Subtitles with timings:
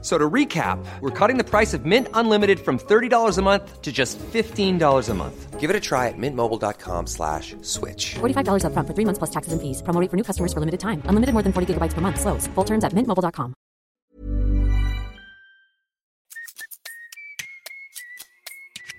[0.00, 3.90] So to recap, we're cutting the price of Mint Unlimited from $30 a month to
[3.90, 5.58] just $15 a month.
[5.58, 8.14] Give it a try at mintmobile.com slash switch.
[8.20, 9.82] $45 upfront for three months plus taxes and fees.
[9.82, 11.02] Promo rate for new customers for limited time.
[11.06, 12.20] Unlimited more than 40 gigabytes per month.
[12.20, 12.46] Slows.
[12.54, 13.54] Full terms at mintmobile.com.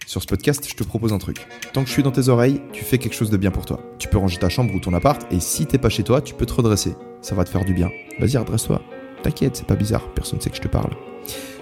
[0.06, 1.48] Sur ce podcast, je te propose un truc.
[1.72, 3.80] Tant que je suis dans tes oreilles, tu fais quelque chose de bien pour toi.
[4.00, 6.34] Tu peux ranger ta chambre ou ton appart, et si t'es pas chez toi, tu
[6.34, 6.96] peux te redresser.
[7.22, 7.92] Ça va te faire du bien.
[8.20, 8.82] Vas-y, redresse-toi.
[9.24, 10.92] T'inquiète, c'est pas bizarre, personne ne sait que je te parle.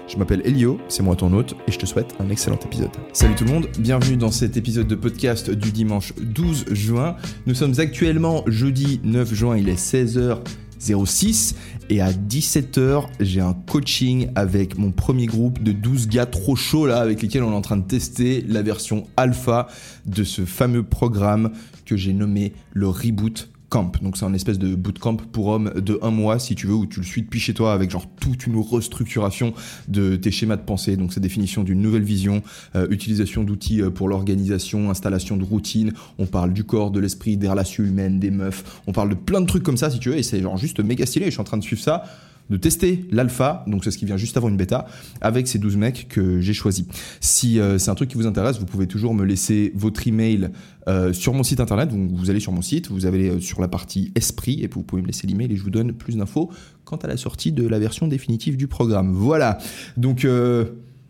[0.06, 2.90] Je m'appelle Elio, c'est moi ton hôte, et je te souhaite un excellent épisode.
[3.12, 7.16] Salut tout le monde, bienvenue dans cet épisode de podcast du dimanche 12 juin.
[7.46, 10.38] Nous sommes actuellement jeudi 9 juin, il est 16h.
[10.80, 11.56] 06
[11.90, 16.86] et à 17h j'ai un coaching avec mon premier groupe de 12 gars trop chauds
[16.86, 19.66] là avec lesquels on est en train de tester la version alpha
[20.06, 21.50] de ce fameux programme
[21.84, 23.92] que j'ai nommé le reboot Camp.
[24.02, 26.86] Donc c'est un espèce de bootcamp pour hommes de un mois si tu veux où
[26.86, 29.52] tu le suis depuis chez toi avec genre toute une restructuration
[29.88, 30.96] de tes schémas de pensée.
[30.96, 32.42] Donc c'est définition d'une nouvelle vision,
[32.76, 35.92] euh, utilisation d'outils euh, pour l'organisation, installation de routines.
[36.18, 38.80] On parle du corps, de l'esprit, des relations humaines, des meufs.
[38.86, 40.80] On parle de plein de trucs comme ça si tu veux et c'est genre juste
[40.80, 41.26] méga stylé.
[41.26, 42.04] Je suis en train de suivre ça
[42.50, 44.86] de tester l'alpha, donc c'est ce qui vient juste avant une bêta,
[45.20, 46.86] avec ces 12 mecs que j'ai choisis.
[47.20, 50.50] Si euh, c'est un truc qui vous intéresse, vous pouvez toujours me laisser votre email
[50.86, 51.90] euh, sur mon site internet.
[51.90, 54.82] Donc vous allez sur mon site, vous allez euh, sur la partie esprit et vous
[54.82, 56.50] pouvez me laisser l'email et je vous donne plus d'infos
[56.84, 59.12] quant à la sortie de la version définitive du programme.
[59.12, 59.58] Voilà.
[59.98, 60.26] Donc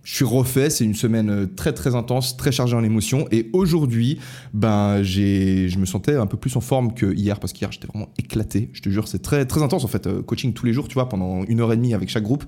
[0.08, 3.28] je suis refait, c'est une semaine très très intense, très chargée en émotions.
[3.30, 4.18] Et aujourd'hui,
[4.54, 7.88] ben, j'ai, je me sentais un peu plus en forme que hier, parce qu'hier j'étais
[7.88, 8.70] vraiment éclaté.
[8.72, 11.10] Je te jure, c'est très très intense en fait, coaching tous les jours, tu vois,
[11.10, 12.44] pendant une heure et demie avec chaque groupe.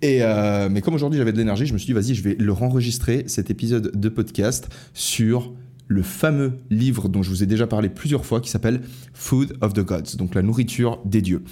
[0.00, 2.34] Et euh, mais comme aujourd'hui j'avais de l'énergie, je me suis dit vas-y, je vais
[2.38, 5.52] le enregistrer cet épisode de podcast sur
[5.88, 8.80] le fameux livre dont je vous ai déjà parlé plusieurs fois qui s'appelle
[9.12, 11.44] Food of the Gods, donc la nourriture des dieux.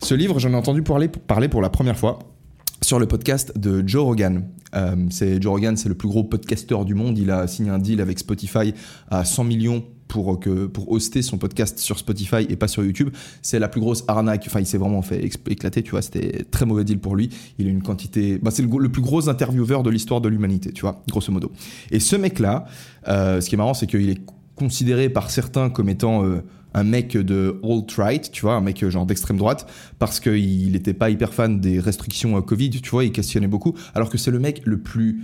[0.00, 1.08] Ce livre, j'en ai entendu parler
[1.48, 2.20] pour la première fois
[2.92, 4.44] sur le podcast de Joe Rogan.
[4.74, 5.08] Euh,
[5.40, 7.16] Joe Rogan, c'est le plus gros podcasteur du monde.
[7.16, 8.74] Il a signé un deal avec Spotify
[9.08, 13.08] à 100 millions pour que pour hoster son podcast sur Spotify et pas sur YouTube.
[13.40, 14.44] C'est la plus grosse arnaque.
[14.46, 15.82] Enfin, il s'est vraiment fait éclater.
[15.82, 17.30] Tu vois, c'était très mauvais deal pour lui.
[17.58, 18.36] Il a une quantité.
[18.36, 20.70] Bah, c'est le, le, plus gros intervieweur de l'histoire de l'humanité.
[20.70, 21.50] Tu vois, grosso modo.
[21.92, 22.66] Et ce mec-là,
[23.08, 24.20] euh, ce qui est marrant, c'est qu'il est
[24.54, 26.42] considéré par certains comme étant euh,
[26.74, 29.66] un mec de alt-right, tu vois, un mec genre d'extrême droite,
[29.98, 34.10] parce qu'il n'était pas hyper fan des restrictions Covid, tu vois, il questionnait beaucoup, alors
[34.10, 35.20] que c'est le mec le plus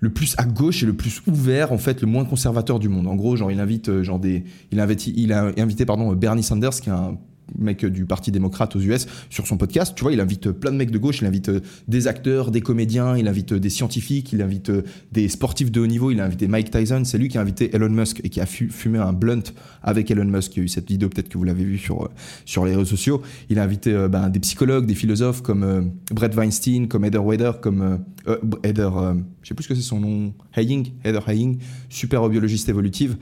[0.00, 3.06] le plus à gauche et le plus ouvert, en fait, le moins conservateur du monde.
[3.06, 6.42] En gros, genre, il invite, euh, genre des, il, invite, il a invité, pardon, Bernie
[6.42, 7.16] Sanders, qui est un
[7.58, 9.94] mec du Parti démocrate aux US sur son podcast.
[9.96, 12.60] Tu vois, il invite plein de mecs de gauche, il invite euh, des acteurs, des
[12.60, 16.20] comédiens, il invite euh, des scientifiques, il invite euh, des sportifs de haut niveau, il
[16.20, 17.02] a invité Mike Tyson.
[17.04, 19.42] C'est lui qui a invité Elon Musk et qui a fumé un blunt
[19.82, 20.56] avec Elon Musk.
[20.56, 22.10] Il y a eu cette vidéo, peut-être que vous l'avez vu sur,
[22.44, 23.22] sur les réseaux sociaux.
[23.48, 28.00] Il a invité ben, des psychologues, des philosophes comme Brett Weinstein, comme Heather Wader, comme
[28.62, 28.90] Heather,
[29.42, 31.58] je sais plus ce que c'est son nom, Haying, Heather Haying,
[31.88, 33.16] super biologiste évolutive.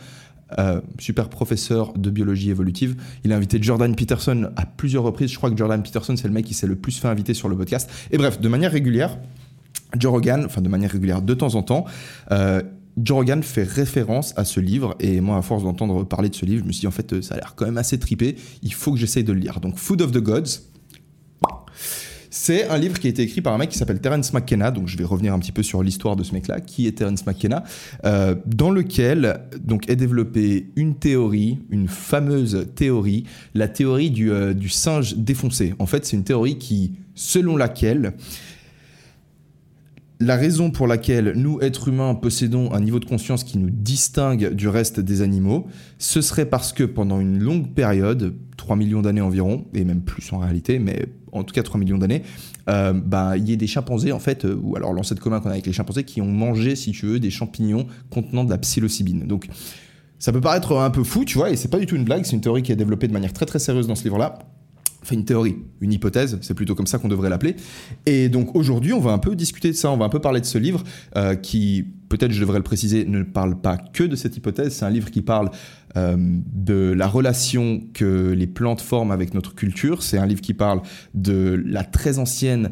[0.58, 2.96] Euh, super professeur de biologie évolutive.
[3.24, 5.30] Il a invité Jordan Peterson à plusieurs reprises.
[5.30, 7.48] Je crois que Jordan Peterson, c'est le mec qui s'est le plus fait inviter sur
[7.48, 7.90] le podcast.
[8.10, 9.18] Et bref, de manière régulière,
[9.98, 11.86] Joe Rogan, enfin de manière régulière de temps en temps,
[12.30, 12.62] euh,
[12.96, 16.46] Joe Rogan fait référence à ce livre et moi à force d'entendre parler de ce
[16.46, 18.72] livre je me suis dit en fait ça a l'air quand même assez tripé il
[18.72, 20.60] faut que j'essaye de le lire donc Food of the Gods
[22.34, 24.88] c'est un livre qui a été écrit par un mec qui s'appelle Terence McKenna, donc
[24.88, 27.62] je vais revenir un petit peu sur l'histoire de ce mec-là, qui est Terence McKenna,
[28.04, 33.22] euh, dans lequel donc est développée une théorie, une fameuse théorie,
[33.54, 35.74] la théorie du, euh, du singe défoncé.
[35.78, 38.14] En fait, c'est une théorie qui, selon laquelle
[40.18, 44.54] la raison pour laquelle nous, êtres humains, possédons un niveau de conscience qui nous distingue
[44.54, 45.68] du reste des animaux,
[45.98, 48.34] ce serait parce que pendant une longue période,
[48.64, 51.98] 3 millions d'années environ, et même plus en réalité, mais en tout cas 3 millions
[51.98, 52.22] d'années,
[52.70, 55.50] euh, bah, il y a des chimpanzés, en fait, euh, ou alors l'ancêtre commun qu'on
[55.50, 58.56] a avec les chimpanzés, qui ont mangé, si tu veux, des champignons contenant de la
[58.56, 59.26] psilocybine.
[59.26, 59.48] Donc,
[60.18, 62.24] ça peut paraître un peu fou, tu vois, et c'est pas du tout une blague,
[62.24, 64.38] c'est une théorie qui est développée de manière très très sérieuse dans ce livre-là.
[65.04, 67.56] Enfin, une théorie, une hypothèse, c'est plutôt comme ça qu'on devrait l'appeler.
[68.06, 70.40] Et donc aujourd'hui, on va un peu discuter de ça, on va un peu parler
[70.40, 70.82] de ce livre
[71.16, 74.86] euh, qui, peut-être je devrais le préciser, ne parle pas que de cette hypothèse, c'est
[74.86, 75.50] un livre qui parle
[75.98, 80.54] euh, de la relation que les plantes forment avec notre culture, c'est un livre qui
[80.54, 80.80] parle
[81.12, 82.70] de la très ancienne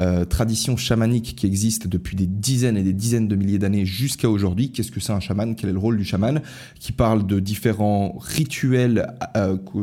[0.00, 4.30] euh, tradition chamanique qui existe depuis des dizaines et des dizaines de milliers d'années jusqu'à
[4.30, 4.70] aujourd'hui.
[4.70, 5.56] Qu'est-ce que c'est un chaman?
[5.56, 6.40] Quel est le rôle du chaman?
[6.78, 9.82] Qui parle de différents rituels euh, où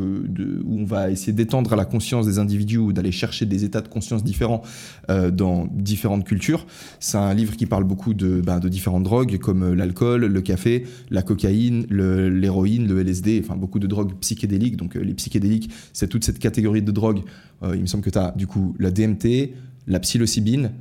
[0.80, 4.24] on va essayer d'étendre la conscience des individus ou d'aller chercher des états de conscience
[4.24, 4.62] différents
[5.10, 6.66] euh, dans différentes cultures.
[7.00, 10.84] C'est un livre qui parle beaucoup de, ben, de différentes drogues comme l'alcool, le café,
[11.10, 14.76] la cocaïne, le- l'héroïne, le, LSD, enfin beaucoup de drogues psychédéliques.
[14.76, 17.20] Donc les psychédéliques, c'est toute cette catégorie de drogues.
[17.62, 19.52] Il me semble que tu as du coup la DMT,
[19.88, 20.72] la psilocybine,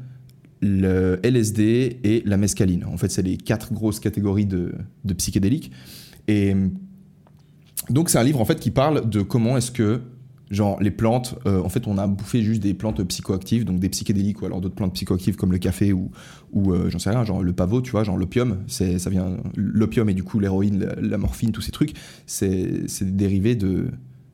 [0.61, 2.85] le LSD et la mescaline.
[2.85, 4.73] En fait, c'est les quatre grosses catégories de,
[5.17, 5.71] psychédéliques.
[6.27, 6.53] Et
[7.89, 10.01] donc c'est un livre en fait qui parle de comment est-ce que
[10.49, 13.89] genre les plantes, euh, en fait on a bouffé juste des plantes psychoactives, donc des
[13.89, 16.11] psychédéliques ou alors d'autres plantes psychoactives comme le café ou,
[16.51, 19.37] ou euh, j'en sais rien, genre le pavot, tu vois, genre l'opium, c'est ça vient
[19.55, 21.93] l'opium et du coup l'héroïne, la, morphine, tous ces trucs,
[22.25, 23.87] c'est c'est des dérivés de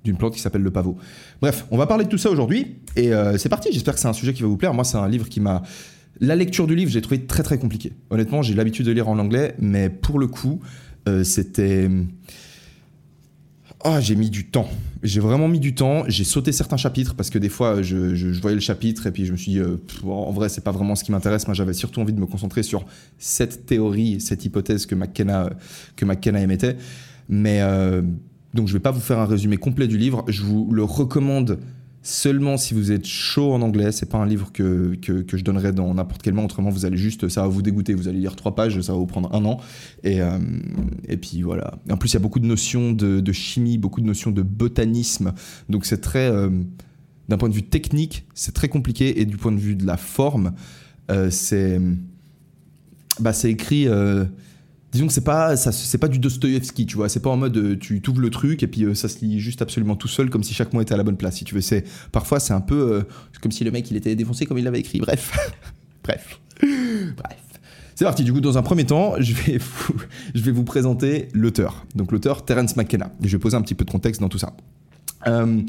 [0.03, 0.97] d'une plante qui s'appelle le pavot.
[1.41, 3.69] Bref, on va parler de tout ça aujourd'hui et euh, c'est parti.
[3.71, 4.73] J'espère que c'est un sujet qui va vous plaire.
[4.73, 5.63] Moi, c'est un livre qui m'a
[6.19, 7.93] la lecture du livre, j'ai trouvé très très compliqué.
[8.09, 10.59] Honnêtement, j'ai l'habitude de lire en anglais, mais pour le coup,
[11.07, 11.89] euh, c'était
[13.85, 14.69] ah, j'ai mis du temps.
[15.01, 16.03] J'ai vraiment mis du temps.
[16.07, 19.33] J'ai sauté certains chapitres parce que des fois, je, voyais le chapitre et puis je
[19.33, 21.47] me suis dit, euh, en vrai, c'est pas vraiment ce qui m'intéresse.
[21.47, 22.85] Moi, j'avais surtout envie de me concentrer sur
[23.17, 25.49] cette théorie, cette hypothèse que McKenna,
[25.97, 26.77] que McKenna émettait.
[27.27, 27.61] Mais
[28.53, 30.23] donc, je vais pas vous faire un résumé complet du livre.
[30.27, 31.59] Je vous le recommande
[32.03, 33.91] seulement si vous êtes chaud en anglais.
[33.91, 36.45] C'est pas un livre que, que, je donnerais dans n'importe quel moment.
[36.45, 37.95] Autrement, vous allez juste, ça va vous dégoûter.
[37.95, 39.59] Vous allez lire trois pages, ça va vous prendre un an.
[40.03, 40.37] Et, euh,
[41.07, 41.79] et puis voilà.
[41.89, 45.33] En plus, il y a beaucoup de notions de, chimie, beaucoup de notions de botanisme.
[45.69, 46.49] Donc c'est très, euh,
[47.29, 49.19] d'un point de vue technique, c'est très compliqué.
[49.19, 50.53] Et du point de vue de la forme,
[51.09, 51.81] euh, c'est,
[53.19, 53.87] bah, c'est écrit.
[54.93, 57.09] Disons que c'est pas, c'est pas du Dostoïevski, tu vois.
[57.09, 59.39] C'est pas en mode euh, tu t'ouvres le truc et puis euh, ça se lit
[59.39, 61.37] juste absolument tout seul, comme si chaque mot était à la bonne place.
[61.37, 63.03] Si tu veux, c'est parfois c'est un peu euh,
[63.41, 64.99] comme si le mec il était défoncé comme il l'avait écrit.
[64.99, 65.37] Bref,
[66.03, 67.39] bref, bref.
[67.95, 68.23] C'est parti.
[68.23, 69.95] Du coup, dans un premier temps, je vais vous,
[70.33, 71.85] je vais vous présenter l'auteur.
[71.95, 73.11] Donc l'auteur Terence McKenna.
[73.21, 74.53] Je vais poser un petit peu de contexte dans tout ça.
[75.27, 75.61] Euh,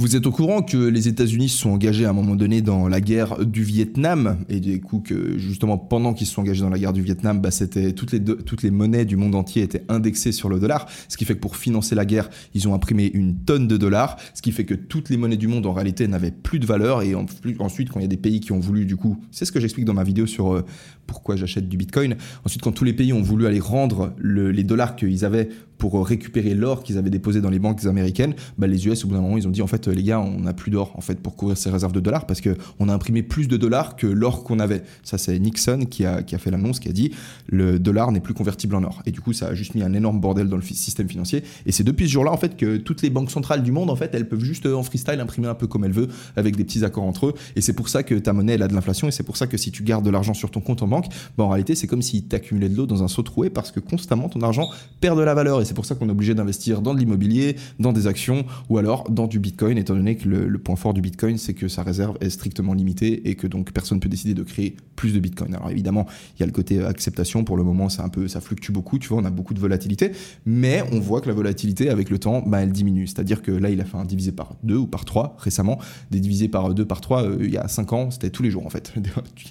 [0.00, 2.88] vous êtes au courant que les États-Unis se sont engagés à un moment donné dans
[2.88, 6.70] la guerre du Vietnam et du coup que justement pendant qu'ils se sont engagés dans
[6.70, 10.48] la guerre du Vietnam, bah, c'était toutes les monnaies du monde entier étaient indexées sur
[10.48, 13.68] le dollar, ce qui fait que pour financer la guerre, ils ont imprimé une tonne
[13.68, 16.60] de dollars, ce qui fait que toutes les monnaies du monde en réalité n'avaient plus
[16.60, 19.22] de valeur et ensuite quand il y a des pays qui ont voulu du coup,
[19.30, 20.64] c'est ce que j'explique dans ma vidéo sur euh,
[21.10, 22.16] pourquoi j'achète du Bitcoin.
[22.44, 25.48] Ensuite quand tous les pays ont voulu aller rendre le- les dollars qu'ils avaient
[25.78, 29.14] pour récupérer l'or qu'ils avaient déposé dans les banques américaines, bah, les US au bout
[29.14, 31.00] d'un moment ils ont dit en fait euh, les gars on n'a plus d'or en
[31.00, 33.96] fait pour couvrir ces réserves de dollars parce que on a imprimé plus de dollars
[33.96, 34.82] que l'or qu'on avait.
[35.02, 37.12] Ça c'est Nixon qui a, fait l'annonce qui a dit
[37.48, 39.94] le dollar n'est plus convertible en or et du coup ça a juste mis un
[39.94, 43.00] énorme bordel dans le système financier et c'est depuis ce jour-là en fait que toutes
[43.02, 45.54] les banques centrales du monde en fait elles peuvent juste euh, en freestyle imprimer un
[45.54, 48.14] peu comme elles veulent avec des petits accords entre eux et c'est pour ça que
[48.16, 50.10] ta monnaie elle a de l'inflation et c'est pour ça que si tu gardes de
[50.10, 50.99] l'argent sur ton compte en banque,
[51.36, 53.70] bah, en réalité c'est comme si tu accumulais de l'eau dans un seau troué parce
[53.70, 54.68] que constamment ton argent
[55.00, 55.60] perd de la valeur.
[55.60, 58.78] Et c'est pour ça qu'on est obligé d'investir dans de l'immobilier, dans des actions ou
[58.78, 61.82] alors dans du bitcoin étant donné que le, point fort du bitcoin c'est que sa
[61.82, 65.54] réserve est strictement limitée et que donc personne peut décider de créer plus de bitcoin.
[65.54, 66.06] Alors évidemment
[66.36, 67.44] il y a le côté acceptation.
[67.44, 69.60] Pour le moment c'est un peu ça fluctue beaucoup tu vois on a beaucoup de
[69.60, 70.12] volatilité.
[70.44, 73.06] Mais on voit que la volatilité avec le temps bah, elle diminue.
[73.06, 75.36] C'est à dire que là il a fait un divisé par 2 ou par 3
[75.38, 75.78] récemment.
[76.10, 78.50] Des divisés par 2 par 3 euh, il y a 5 ans c'était tous les
[78.50, 78.92] jours en fait.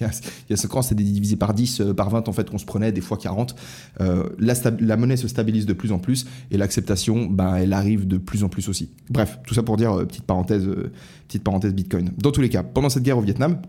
[0.00, 0.04] y
[0.54, 2.64] a, 5 ans c'était des divisés par 10 euh, par 20 en fait qu'on se
[2.64, 3.54] prenait des fois 40
[4.00, 8.06] Euh, la, la monnaie se stabilise de plus en plus et l'acceptation bah, elle arrive
[8.06, 8.90] de plus en plus aussi.
[9.10, 10.68] Bref tout ça pour dire euh, petite parenthèse
[11.26, 12.10] petite parenthèse bitcoin.
[12.18, 13.60] Dans tous les cas pendant cette guerre au Vietnam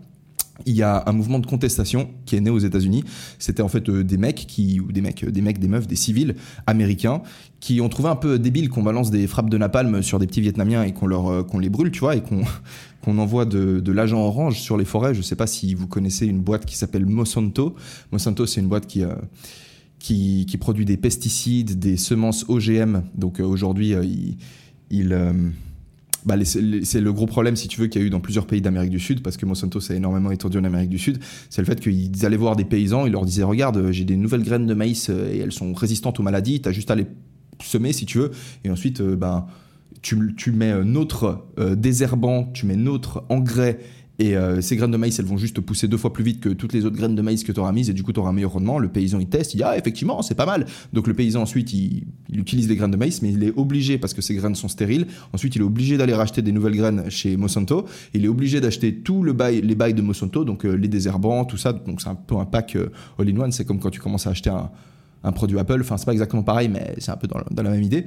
[0.66, 3.04] il y a un mouvement de contestation qui est né aux États-Unis.
[3.38, 5.96] C'était en fait euh, des mecs qui ou des mecs, des mecs, des meufs, des
[5.96, 6.34] civils
[6.66, 7.22] américains
[7.60, 10.40] qui ont trouvé un peu débile qu'on balance des frappes de napalm sur des petits
[10.40, 12.42] Vietnamiens et qu'on euh, les brûle, tu vois, et qu'on
[13.18, 15.14] envoie de, l'agent orange sur les forêts.
[15.14, 17.76] Je sais pas si vous connaissez une boîte qui s'appelle Monsanto.
[18.10, 23.02] Monsanto, c'est une boîte qui euh, produit des pesticides, des semences OGM.
[23.14, 23.94] Donc aujourd'hui,
[24.90, 25.16] il,
[26.24, 28.60] bah, c'est le gros problème, si tu veux, qu'il y a eu dans plusieurs pays
[28.60, 31.18] d'Amérique du Sud, parce que Monsanto s'est énormément étendu en Amérique du Sud.
[31.50, 34.16] C'est le fait qu'ils allaient voir des paysans, ils leur disaient Regarde, euh, j'ai des
[34.16, 36.94] nouvelles graines de maïs euh, et elles sont résistantes aux maladies, tu as juste à
[36.94, 37.06] les
[37.62, 38.30] semer si tu veux.
[38.64, 39.46] Et ensuite, ben,
[40.02, 43.78] tu, mets notre euh, désherbant, tu mets notre engrais.
[44.18, 46.50] Et euh, ces graines de maïs, elles vont juste pousser deux fois plus vite que
[46.50, 48.28] toutes les autres graines de maïs que tu auras mises, et du coup, tu auras
[48.30, 48.78] un meilleur rendement.
[48.78, 50.66] Le paysan, il teste, il dit Ah, effectivement, c'est pas mal.
[50.92, 53.96] Donc, le paysan, ensuite, il, il utilise les graines de maïs, mais il est obligé,
[53.98, 57.08] parce que ces graines sont stériles, ensuite, il est obligé d'aller racheter des nouvelles graines
[57.08, 57.86] chez Monsanto.
[58.12, 61.44] Il est obligé d'acheter tout le bail, les bails de Monsanto, donc euh, les désherbants,
[61.46, 61.72] tout ça.
[61.72, 63.50] Donc, c'est un peu un pack euh, all-in-one.
[63.50, 65.78] C'est comme quand tu commences à acheter un, produit Apple.
[65.80, 68.04] Enfin, c'est pas exactement pareil, mais c'est un peu dans, la- dans la même idée.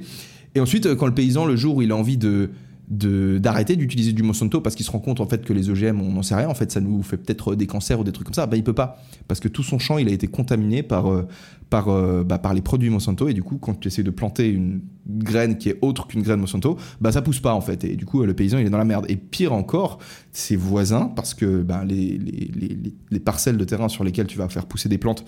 [0.54, 2.50] Et ensuite, quand le paysan, le jour où il a envie de
[2.88, 6.12] d'arrêter d'utiliser du Monsanto parce qu'il se rend compte en fait que les OGM on
[6.12, 6.48] n'en sait rien.
[6.48, 8.46] En fait ça nous fait peut-être des cancers ou des trucs comme ça.
[8.46, 9.02] Bah il peut pas.
[9.26, 11.26] Parce que tout son champ il a été contaminé par euh,
[11.68, 13.28] par euh, bah, par les produits Monsanto.
[13.28, 16.40] Et du coup quand tu essaies de planter une graine qui est autre qu'une graine
[16.40, 17.82] Monsanto bah ça pousse pas en fait.
[17.84, 19.06] Et du coup le paysan il est dans la merde.
[19.08, 19.98] Et pire encore
[20.32, 24.38] ses voisins parce que bah, les, les, les, les parcelles de terrain sur lesquelles tu
[24.38, 25.24] vas faire pousser des plantes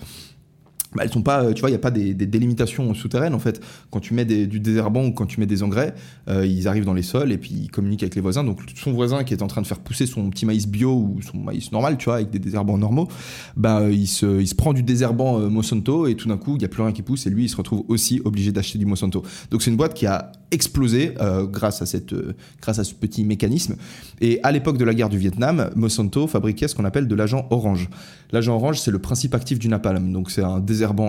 [0.95, 3.39] bah, elles sont pas, euh, tu vois, il n'y a pas des, délimitations souterraines en
[3.39, 3.61] fait.
[3.91, 5.93] Quand tu mets du désherbant ou quand tu mets des engrais,
[6.27, 8.43] euh, ils arrivent dans les sols et puis ils communiquent avec les voisins.
[8.43, 11.19] Donc son voisin qui est en train de faire pousser son petit maïs bio ou
[11.21, 13.07] son maïs normal, tu vois, avec des désherbants normaux,
[13.55, 16.59] bah il se, il se prend du désherbant euh, Monsanto et tout d'un coup il
[16.59, 18.85] n'y a plus rien qui pousse et lui il se retrouve aussi obligé d'acheter du
[18.85, 19.23] Monsanto.
[19.51, 23.75] Donc c'est une boîte qui a explosé euh, grâce à euh, ce petit mécanisme.
[24.21, 27.47] Et à l'époque de la guerre du Vietnam, Monsanto fabriquait ce qu'on appelle de l'agent
[27.51, 27.89] orange.
[28.31, 30.11] L'agent orange, c'est le principe actif du napalm.
[30.11, 30.59] Donc c'est un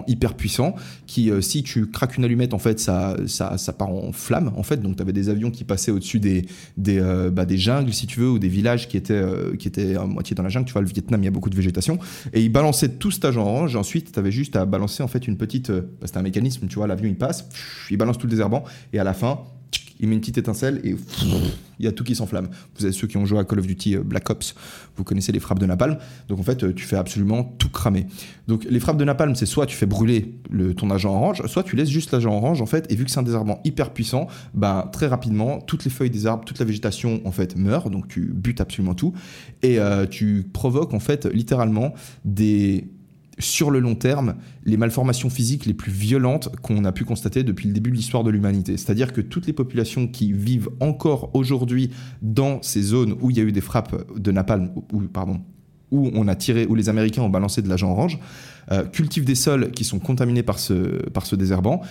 [0.06, 0.74] hyper puissant
[1.06, 4.52] qui, euh, si tu craques une allumette, en fait, ça, ça, ça part en flamme.
[4.56, 6.46] En fait, donc tu avais des avions qui passaient au-dessus des,
[6.76, 9.68] des, euh, bah, des jungles, si tu veux, ou des villages qui étaient, euh, qui
[9.68, 10.66] étaient à moitié dans la jungle.
[10.66, 11.98] Tu vois, le Vietnam, il y a beaucoup de végétation.
[12.32, 13.74] Et ils balançaient tout cet agent orange.
[13.74, 16.66] Et ensuite, tu avais juste à balancer en fait une petite, bah, c'était un mécanisme.
[16.66, 17.48] Tu vois, l'avion il passe,
[17.90, 19.40] il balance tout le désherbant, et à la fin
[20.00, 20.96] il met une petite étincelle et
[21.78, 22.48] il y a tout qui s'enflamme.
[22.76, 24.54] Vous avez ceux qui ont joué à Call of Duty Black Ops,
[24.96, 25.98] vous connaissez les frappes de napalm.
[26.28, 28.06] Donc en fait, tu fais absolument tout cramer.
[28.48, 31.62] Donc les frappes de napalm, c'est soit tu fais brûler le, ton agent orange, soit
[31.62, 32.90] tu laisses juste l'agent orange en fait.
[32.90, 36.26] Et vu que c'est un désherbant hyper puissant, ben très rapidement, toutes les feuilles des
[36.26, 37.90] arbres, toute la végétation en fait meurt.
[37.90, 39.12] Donc tu butes absolument tout
[39.62, 41.92] et euh, tu provoques en fait littéralement
[42.24, 42.88] des
[43.40, 47.68] sur le long terme, les malformations physiques les plus violentes qu'on a pu constater depuis
[47.68, 48.76] le début de l'histoire de l'humanité.
[48.76, 51.90] C'est-à-dire que toutes les populations qui vivent encore aujourd'hui
[52.22, 55.40] dans ces zones où il y a eu des frappes de napalm, ou, pardon,
[55.90, 58.18] où on a tiré, où les Américains ont balancé de l'agent orange,
[58.70, 61.82] euh, cultivent des sols qui sont contaminés par ce, par ce désherbant.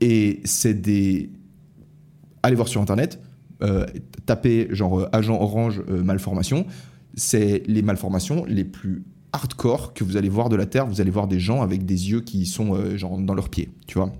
[0.00, 1.30] Et c'est des.
[2.42, 3.20] Allez voir sur internet,
[3.62, 3.84] euh,
[4.26, 6.66] tapez genre euh, agent orange malformation.
[7.14, 11.10] C'est les malformations les plus hardcore que vous allez voir de la Terre, vous allez
[11.10, 14.12] voir des gens avec des yeux qui sont euh, genre dans leurs pieds, tu vois.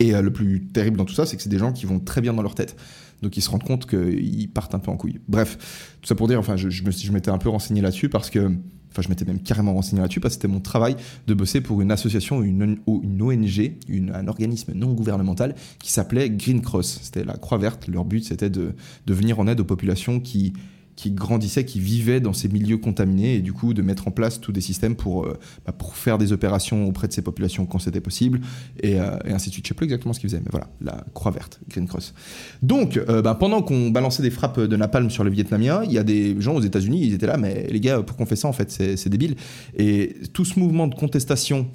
[0.00, 2.00] Et euh, le plus terrible dans tout ça, c'est que c'est des gens qui vont
[2.00, 2.76] très bien dans leur tête.
[3.22, 5.20] Donc ils se rendent compte qu'ils partent un peu en couille.
[5.28, 8.52] Bref, tout ça pour dire, enfin, je, je m'étais un peu renseigné là-dessus parce que,
[8.90, 11.80] enfin, je m'étais même carrément renseigné là-dessus parce que c'était mon travail de bosser pour
[11.80, 13.72] une association, une, une ONG,
[14.12, 17.00] un organisme non gouvernemental qui s'appelait Green Cross.
[17.02, 17.88] C'était la Croix Verte.
[17.88, 18.74] Leur but, c'était de,
[19.06, 20.52] de venir en aide aux populations qui
[20.96, 24.40] qui grandissaient, qui vivaient dans ces milieux contaminés et du coup de mettre en place
[24.40, 27.78] tous des systèmes pour, euh, bah, pour faire des opérations auprès de ces populations quand
[27.78, 28.40] c'était possible
[28.82, 29.66] et, euh, et ainsi de suite.
[29.66, 32.14] Je sais plus exactement ce qu'ils faisaient, mais voilà, la Croix Verte, Green Cross.
[32.62, 35.98] Donc, euh, bah, pendant qu'on balançait des frappes de napalm sur les Vietnamiens, il y
[35.98, 38.48] a des gens aux États-Unis, ils étaient là, mais les gars, pourquoi on fait ça
[38.48, 38.70] en fait?
[38.70, 39.36] C'est débile.
[39.76, 41.66] Et tout ce mouvement de contestation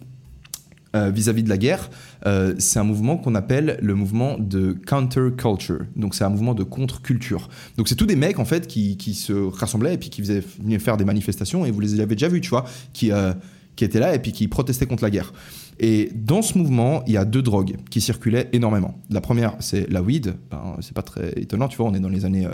[0.95, 1.91] euh, vis-à-vis de la guerre,
[2.25, 5.85] euh, c'est un mouvement qu'on appelle le mouvement de counterculture.
[5.95, 7.47] Donc c'est un mouvement de contre-culture.
[7.77, 10.97] Donc c'est tous des mecs en fait qui, se rassemblaient et puis qui venaient faire
[10.97, 13.33] des manifestations et vous les avez déjà vus, tu vois, qui, euh,
[13.75, 15.31] qui étaient là et puis qui protestaient contre la guerre.
[15.79, 18.97] Et dans ce mouvement, il y a deux drogues qui circulaient énormément.
[19.11, 20.33] La première, c'est la weed.
[20.49, 22.47] Ben, c'est pas très étonnant, tu vois, on est dans les années...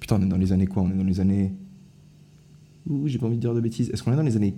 [0.00, 0.82] Putain, on est dans les années quoi?
[0.82, 1.54] On est dans les années...
[2.88, 3.88] Ouh, j'ai pas envie de dire de bêtises.
[3.90, 4.56] Est-ce qu'on est dans les années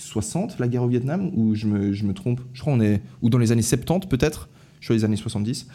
[0.00, 2.40] 60, la guerre au Vietnam, ou je me, je me trompe?
[2.52, 3.02] Je crois qu'on est.
[3.22, 4.48] Ou dans les années 70, peut-être
[4.80, 5.66] Je suis les années 70.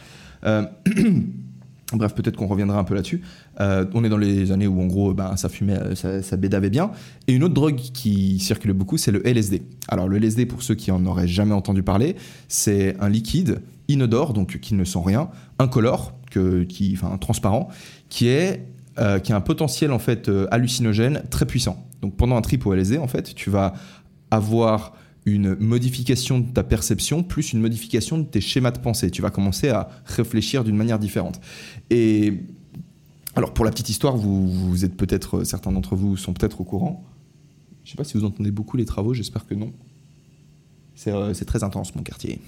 [0.45, 0.65] Euh,
[1.93, 3.21] Bref, peut-être qu'on reviendra un peu là-dessus.
[3.61, 6.35] Euh, on est dans les années où, en gros, ben, ça fumait, euh, ça, ça
[6.35, 6.89] bédavait bien.
[7.27, 9.61] Et une autre drogue qui circule beaucoup, c'est le LSD.
[9.87, 12.15] Alors, le LSD, pour ceux qui en auraient jamais entendu parler,
[12.47, 15.29] c'est un liquide inodore, donc qui ne sent rien,
[15.59, 17.69] incolore, que, qui, enfin, transparent,
[18.09, 18.65] qui est
[19.23, 21.85] qui a un potentiel en fait hallucinogène très puissant.
[22.01, 23.73] Donc pendant un trip au LSD, en fait, tu vas
[24.35, 24.93] avoir
[25.25, 29.09] une modification de ta perception plus une modification de tes schémas de pensée.
[29.09, 31.41] Tu vas commencer à réfléchir d'une manière différente.
[31.89, 32.33] Et
[33.35, 36.63] alors pour la petite histoire, vous, vous êtes peut-être certains d'entre vous sont peut-être au
[36.63, 37.03] courant.
[37.83, 39.73] Je sais pas si vous entendez beaucoup les travaux, j'espère que non.
[40.95, 42.39] C'est euh, très intense mon quartier.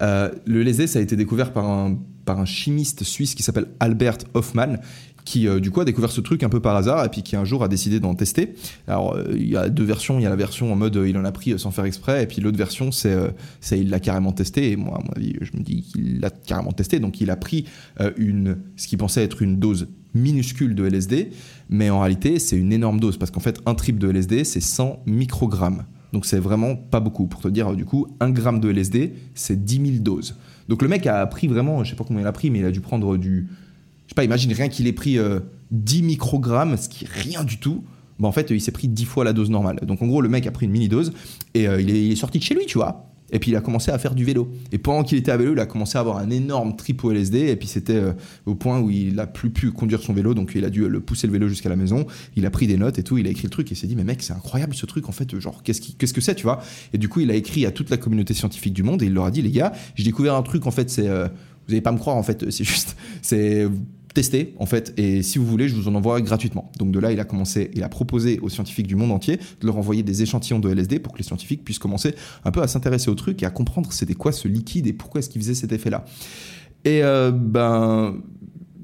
[0.00, 3.68] Euh, le LSD, ça a été découvert par un, par un chimiste suisse qui s'appelle
[3.78, 4.78] Albert Hoffman,
[5.24, 7.36] qui euh, du coup a découvert ce truc un peu par hasard et puis qui
[7.36, 8.54] un jour a décidé d'en tester.
[8.88, 11.08] Alors euh, il y a deux versions, il y a la version en mode euh,
[11.08, 13.32] il en a pris sans faire exprès et puis l'autre version c'est
[13.72, 16.72] il l'a carrément testé et moi à mon avis je me dis qu'il l'a carrément
[16.72, 16.98] testé.
[16.98, 17.66] Donc il a pris
[18.16, 21.30] une ce qu'il pensait être une dose minuscule de LSD
[21.70, 24.60] mais en réalité c'est une énorme dose parce qu'en fait un trip de LSD c'est
[24.60, 25.84] 100 microgrammes.
[26.12, 27.26] Donc c'est vraiment pas beaucoup.
[27.26, 30.36] Pour te dire du coup un gramme de LSD c'est 10 000 doses.
[30.68, 32.64] Donc le mec a pris vraiment je sais pas combien il a pris mais il
[32.64, 33.48] a dû prendre du
[34.12, 35.40] sais pas, imagine rien qu'il ait pris euh,
[35.70, 37.84] 10 microgrammes, ce qui est rien du tout.
[38.18, 39.80] Bah, en fait, il s'est pris 10 fois la dose normale.
[39.86, 41.12] Donc en gros, le mec a pris une mini dose
[41.54, 43.08] et euh, il, est, sorti de chez lui, tu vois.
[43.34, 44.50] Et puis il a commencé à faire du vélo.
[44.72, 47.10] Et pendant qu'il était à vélo, il a commencé à avoir un énorme trip au
[47.10, 47.48] LSD.
[47.48, 48.12] Et puis c'était euh,
[48.44, 51.00] au point où il a plus pu conduire son vélo, donc il a dû le
[51.00, 52.06] pousser le vélo jusqu'à la maison.
[52.36, 53.16] Il a pris des notes et tout.
[53.16, 55.12] Il a écrit le truc et s'est dit mais mec c'est incroyable ce truc en
[55.12, 55.38] fait.
[55.40, 56.60] Genre qu'est-ce qui- qu'est-ce que c'est tu vois
[56.92, 59.14] Et du coup il a écrit à toute la communauté scientifique du monde et il
[59.14, 61.26] leur a dit les gars j'ai découvert un truc en fait c'est euh,
[61.66, 63.66] vous allez pas me croire en fait c'est juste c'est
[64.14, 66.70] tester en fait et si vous voulez je vous en envoie gratuitement.
[66.78, 69.66] Donc de là il a commencé il a proposé aux scientifiques du monde entier de
[69.66, 72.14] leur envoyer des échantillons de LSD pour que les scientifiques puissent commencer
[72.44, 75.20] un peu à s'intéresser au truc et à comprendre c'était quoi ce liquide et pourquoi
[75.20, 76.04] est-ce qu'il faisait cet effet là
[76.84, 78.16] et euh, ben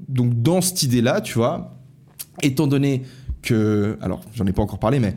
[0.07, 1.77] donc dans cette idée là tu vois
[2.41, 3.03] étant donné
[3.41, 5.15] que alors j'en ai pas encore parlé mais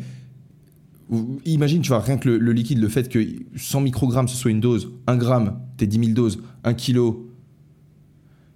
[1.44, 3.22] Imagine, tu vois, rien que le, le liquide, le fait que
[3.54, 7.31] 100 microgrammes ce soit une dose, 1 gramme, t'es 10 000 doses, 1 kilo,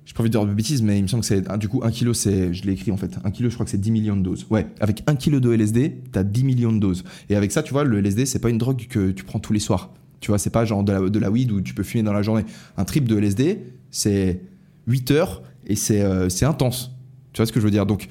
[0.07, 1.43] j'ai pas envie de dire de bêtises, mais il me semble que c'est.
[1.49, 2.55] ah, Du coup, 1 kilo, c'est.
[2.55, 3.19] Je l'ai écrit en fait.
[3.25, 4.47] 1 kilo, je crois que c'est 10 millions de doses.
[4.51, 7.03] Ouais, avec 1 kilo de LSD, t'as 10 millions de doses.
[7.29, 9.53] Et avec ça, tu vois, le LSD, c'est pas une drogue que tu prends tous
[9.53, 9.93] les soirs.
[10.21, 12.45] Tu vois, c'est pas genre de la, weed où tu peux fumer dans la journée.
[12.77, 13.59] Un trip de LSD,
[13.91, 14.41] c'est
[14.87, 16.93] 8 heures et c'est euh, intense.
[17.33, 17.85] Tu vois ce que je veux dire?
[17.85, 18.09] Donc,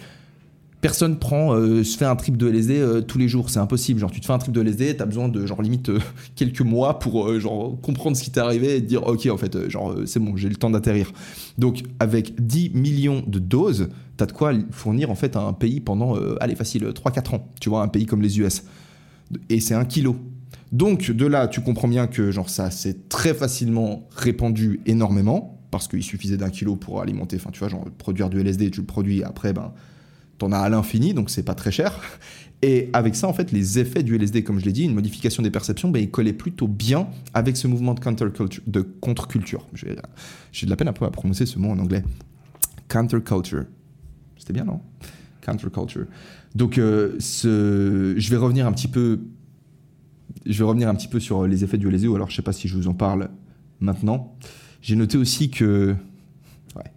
[0.86, 4.00] personne prend, euh, se fait un trip de LSD euh, tous les jours, c'est impossible.
[4.00, 5.98] Genre, tu te fais un trip de LSD, t'as besoin de genre limite euh,
[6.36, 9.38] quelques mois pour euh, genre comprendre ce qui t'est arrivé et te dire ok en
[9.38, 11.12] fait genre c'est bon, j'ai le temps d'atterrir.
[11.58, 16.14] Donc avec 10 millions de doses, t'as de quoi fournir en fait un pays pendant
[16.40, 17.48] allez facile 3-4 ans.
[17.60, 18.62] Tu vois un pays comme les US
[19.50, 20.16] et c'est un kilo.
[20.72, 25.88] Donc de là, tu comprends bien que genre ça s'est très facilement répandu énormément parce
[25.88, 27.38] qu'il suffisait d'un kilo pour alimenter.
[27.38, 29.74] Enfin, tu vois, genre produire du LSD, tu le produis après, ben
[30.38, 32.00] t'en as à l'infini, donc c'est pas très cher.
[32.62, 35.44] Et avec ça, en fait, les effets du LSD, comme je l'ai dit, une modification
[35.44, 38.64] des perceptions, ben, ils collaient plutôt bien avec ce mouvement de counterculture.
[38.66, 39.68] De contre-culture.
[39.74, 42.04] J'ai de la peine un peu à prononcer ce mot en anglais.
[42.88, 43.66] Counterculture.
[44.38, 44.82] C'était bien, non?
[45.42, 46.08] Counterculture.
[46.56, 49.20] Donc, euh, je vais revenir un petit peu.
[50.46, 52.42] Je vais revenir un petit peu sur les effets du LSD, ou alors je sais
[52.42, 53.30] pas si je vous en parle
[53.80, 54.36] maintenant.
[54.82, 55.96] J'ai noté aussi que.
[56.76, 56.92] Ouais.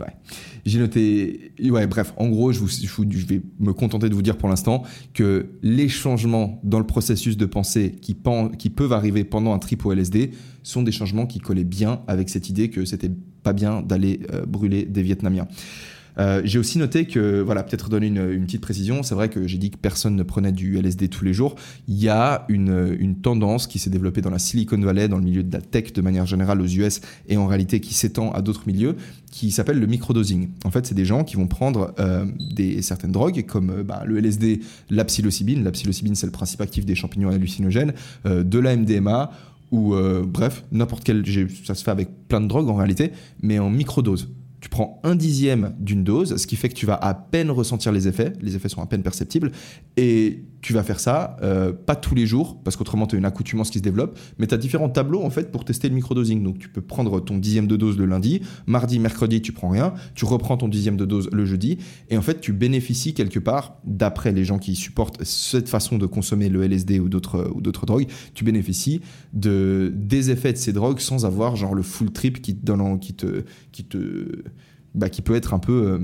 [0.00, 0.16] Ouais.
[0.66, 1.52] J'ai noté.
[1.62, 4.82] Ouais, bref, en gros, je, vous, vous- vais me contenter de vous dire pour l'instant
[5.12, 9.58] que les changements dans le processus de pensée qui, pen- qui peuvent arriver pendant un
[9.58, 10.30] trip au LSD
[10.62, 13.10] sont des changements qui collaient bien avec cette idée que c'était
[13.42, 15.46] pas bien d'aller euh, brûler des Vietnamiens.
[16.18, 19.58] Euh, j'ai aussi noté que, voilà, peut-être donner une, petite précision, c'est vrai que j'ai
[19.58, 21.56] dit que personne ne prenait du LSD tous les jours.
[21.88, 25.42] Il y a une, tendance qui s'est développée dans la Silicon Valley, dans le milieu
[25.42, 28.64] de la tech de manière générale aux US et en réalité qui s'étend à d'autres
[28.66, 28.96] milieux,
[29.30, 30.50] qui s'appelle le microdosing.
[30.64, 34.02] En fait, c'est des gens qui vont prendre euh, des, certaines drogues comme euh, bah,
[34.04, 34.60] le LSD,
[34.90, 35.64] la psilocybine.
[35.64, 37.92] La psilocybine, c'est le principe actif des champignons hallucinogènes,
[38.24, 39.30] de la MDMA
[39.70, 41.24] ou bref, n'importe quel.
[41.64, 43.12] Ça se fait avec plein de drogues en réalité,
[43.42, 44.28] mais en microdose.
[44.64, 47.92] Tu prends un dixième d'une dose, ce qui fait que tu vas à peine ressentir
[47.92, 49.52] les effets, les effets sont à peine perceptibles,
[49.98, 53.26] et tu vas faire ça, euh, pas tous les jours, parce qu'autrement tu as une
[53.26, 56.42] accoutumance qui se développe, mais tu as différents tableaux en fait pour tester le microdosing.
[56.42, 59.92] Donc tu peux prendre ton dixième de dose le lundi, mardi, mercredi tu prends rien,
[60.14, 61.76] tu reprends ton dixième de dose le jeudi,
[62.08, 66.06] et en fait tu bénéficies quelque part, d'après les gens qui supportent cette façon de
[66.06, 69.02] consommer le LSD ou d'autres drogues, tu bénéficies
[69.34, 72.98] de, des effets de ces drogues sans avoir genre le full trip qui te donne,
[72.98, 74.44] qui te, qui te,
[74.94, 75.98] bah, qui peut être un peu, euh,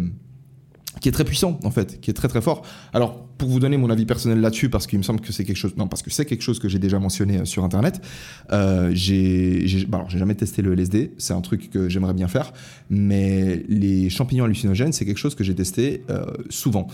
[1.00, 2.62] qui est très puissant en fait, qui est très très fort.
[2.92, 5.56] Alors pour vous donner mon avis personnel là-dessus, parce qu'il me semble que c'est quelque
[5.56, 8.02] chose, non parce que c'est quelque chose que j'ai déjà mentionné euh, sur internet.
[8.52, 12.28] Euh, j'ai, bah, alors j'ai jamais testé le LSD, c'est un truc que j'aimerais bien
[12.28, 12.52] faire,
[12.90, 16.86] mais les champignons hallucinogènes, c'est quelque chose que j'ai testé euh, souvent.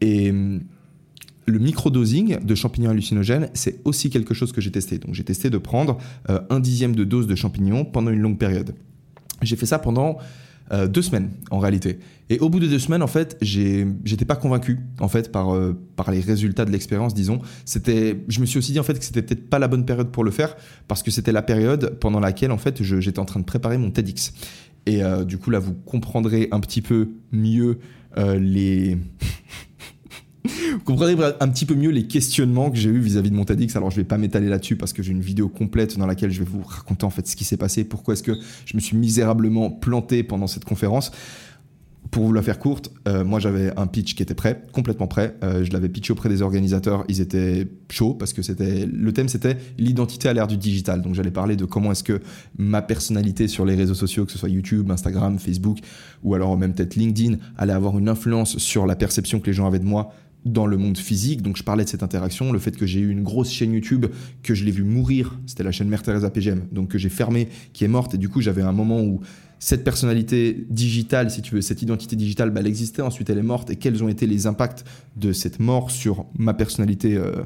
[0.00, 4.98] Et le microdosing de champignons hallucinogènes, c'est aussi quelque chose que j'ai testé.
[4.98, 8.74] Donc j'ai testé de prendre un dixième de dose de champignons pendant une longue période.
[9.40, 10.18] J'ai fait ça pendant
[10.72, 11.98] euh, deux semaines en réalité.
[12.30, 15.78] Et au bout de deux semaines, en fait, j'étais pas convaincu en fait par euh,
[15.94, 17.40] par les résultats de l'expérience, disons.
[17.66, 20.10] C'était, je me suis aussi dit en fait que c'était peut-être pas la bonne période
[20.10, 20.56] pour le faire
[20.88, 23.90] parce que c'était la période pendant laquelle en fait j'étais en train de préparer mon
[23.90, 24.32] TEDx.
[24.86, 27.78] Et euh, du coup là, vous comprendrez un petit peu mieux
[28.16, 28.96] les
[30.44, 33.74] vous comprenez un petit peu mieux les questionnements que j'ai eu vis-à-vis de mon TEDx.
[33.76, 36.40] Alors je vais pas m'étaler là-dessus parce que j'ai une vidéo complète dans laquelle je
[36.40, 38.96] vais vous raconter en fait ce qui s'est passé, pourquoi est-ce que je me suis
[38.96, 41.12] misérablement planté pendant cette conférence.
[42.10, 45.34] Pour vous la faire courte, euh, moi j'avais un pitch qui était prêt, complètement prêt.
[45.42, 49.28] Euh, je l'avais pitché auprès des organisateurs, ils étaient chauds parce que c'était le thème
[49.28, 51.00] c'était l'identité à l'ère du digital.
[51.00, 52.20] Donc j'allais parler de comment est-ce que
[52.56, 55.78] ma personnalité sur les réseaux sociaux, que ce soit YouTube, Instagram, Facebook
[56.22, 59.66] ou alors même peut-être LinkedIn, allait avoir une influence sur la perception que les gens
[59.66, 60.12] avaient de moi
[60.44, 61.42] dans le monde physique.
[61.42, 64.06] Donc je parlais de cette interaction, le fait que j'ai eu une grosse chaîne YouTube,
[64.42, 67.48] que je l'ai vu mourir, c'était la chaîne Mère Teresa PGM, donc que j'ai fermée,
[67.72, 69.20] qui est morte, et du coup j'avais un moment où
[69.58, 73.42] cette personnalité digitale, si tu veux, cette identité digitale, bah, elle existait, ensuite elle est
[73.42, 74.84] morte, et quels ont été les impacts
[75.16, 77.44] de cette mort sur ma personnalité euh,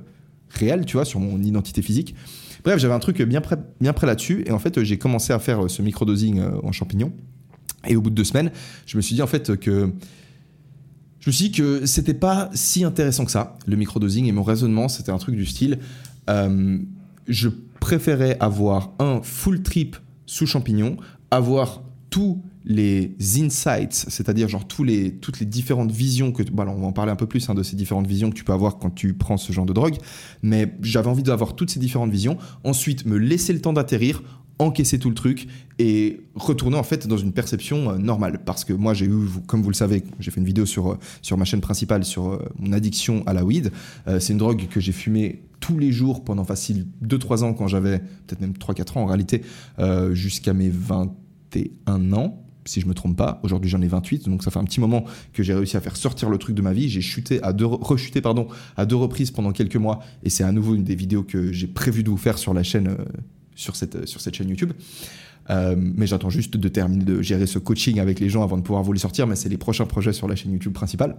[0.51, 2.17] réelle, tu vois, sur mon identité physique?
[2.65, 4.43] Bref, j'avais un truc bien prêt, bien prêt là-dessus.
[4.47, 7.13] Et en fait, j'ai commencé à faire ce microdosing en champignons.
[7.87, 8.51] Et au bout de deux semaines,
[8.87, 9.93] je me suis dit en fait que
[11.21, 14.27] je me suis dit que c'était pas si intéressant que ça, le microdosing.
[14.27, 15.79] Et mon raisonnement, c'était un truc du style
[16.29, 16.79] euh,
[17.27, 17.49] je
[17.81, 20.97] préférais avoir un full trip sous champignons,
[21.31, 26.43] avoir tous les insights, c'est-à-dire genre tous les, toutes les différentes visions que...
[26.43, 28.45] Bon, on va en parler un peu plus hein, de ces différentes visions que tu
[28.45, 29.97] peux avoir quand tu prends ce genre de drogue,
[30.43, 34.23] mais j'avais envie d'avoir toutes ces différentes visions, ensuite me laisser le temps d'atterrir,
[34.59, 38.41] encaisser tout le truc et retourner en fait dans une perception euh, normale.
[38.45, 40.99] Parce que moi j'ai eu, comme vous le savez, j'ai fait une vidéo sur, euh,
[41.23, 43.71] sur ma chaîne principale sur euh, mon addiction à la weed.
[44.07, 47.99] c'est une drogue que j'ai fumée tous les jours pendant facile 2-3 ans quand j'avais
[47.99, 49.43] peut-être même 3-4 ans en réalité,
[50.13, 53.41] jusqu'à mes 21 ans si je me trompe pas.
[53.43, 55.97] Aujourd'hui, j'en ai 28, donc ça fait un petit moment que j'ai réussi à faire
[55.97, 56.91] sortir le truc de ma vie.
[56.91, 60.53] J'ai chuté à deux, rechuté pardon, à deux reprises pendant quelques mois, et c'est à
[60.53, 62.95] nouveau une des vidéos que j'ai prévu de vous faire sur la chaîne
[63.59, 64.73] sur cette, sur cette chaîne YouTube.
[65.51, 68.63] Euh, mais j'attends juste de terminer de gérer ce coaching avec les gens avant de
[68.63, 71.17] pouvoir vous les sortir, mais c'est les prochains projets sur la chaîne YouTube principale.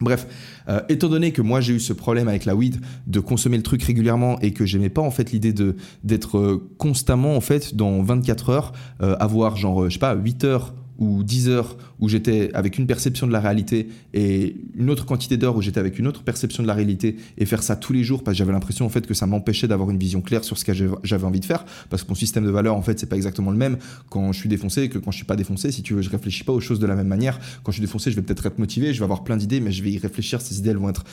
[0.00, 0.26] Bref,
[0.68, 3.62] euh, étant donné que moi j'ai eu ce problème avec la weed de consommer le
[3.62, 7.76] truc régulièrement et que j'aimais pas en fait l'idée de d'être euh, constamment en fait
[7.76, 12.50] dans 24 heures avoir genre je sais pas 8 heures ou 10 heures où j'étais
[12.54, 16.06] avec une perception de la réalité et une autre quantité d'heures où j'étais avec une
[16.06, 18.86] autre perception de la réalité et faire ça tous les jours parce que j'avais l'impression
[18.86, 21.44] en fait que ça m'empêchait d'avoir une vision claire sur ce que j'avais envie de
[21.44, 23.78] faire parce que mon système de valeurs en fait c'est pas exactement le même
[24.08, 25.72] quand je suis défoncé que quand je suis pas défoncé.
[25.72, 27.38] Si tu veux je réfléchis pas aux choses de la même manière.
[27.62, 29.72] Quand je suis défoncé je vais peut-être être motivé je vais avoir plein d'idées mais
[29.72, 31.04] je vais y réfléchir ces idées elles vont être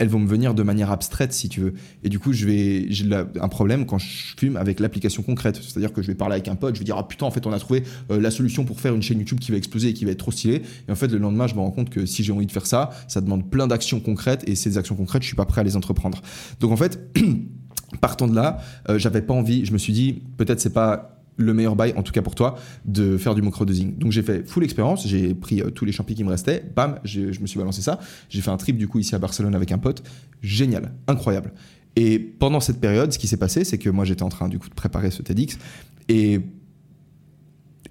[0.00, 1.74] elles vont me venir de manière abstraite si tu veux.
[2.02, 5.60] Et du coup, je vais, j'ai un problème quand je fume avec l'application concrète.
[5.62, 7.46] C'est-à-dire que je vais parler avec un pote, je vais dire ah putain en fait
[7.46, 9.92] on a trouvé euh, la solution pour faire une chaîne YouTube qui va exploser et
[9.92, 10.62] qui va être trop stylée.
[10.88, 12.66] Et en fait le lendemain je me rends compte que si j'ai envie de faire
[12.66, 15.64] ça, ça demande plein d'actions concrètes et ces actions concrètes je suis pas prêt à
[15.64, 16.22] les entreprendre.
[16.60, 16.98] Donc en fait
[18.00, 19.66] partant de là, euh, j'avais pas envie.
[19.66, 22.56] Je me suis dit peut-être c'est pas le meilleur bail, en tout cas pour toi,
[22.84, 23.96] de faire du microdosing.
[23.98, 26.98] Donc j'ai fait full expérience, j'ai pris euh, tous les champignons qui me restaient, bam,
[27.04, 27.98] je me suis balancé ça.
[28.28, 30.02] J'ai fait un trip du coup ici à Barcelone avec un pote,
[30.42, 31.52] génial, incroyable.
[31.96, 34.58] Et pendant cette période, ce qui s'est passé, c'est que moi j'étais en train du
[34.58, 35.58] coup de préparer ce TEDx
[36.08, 36.40] et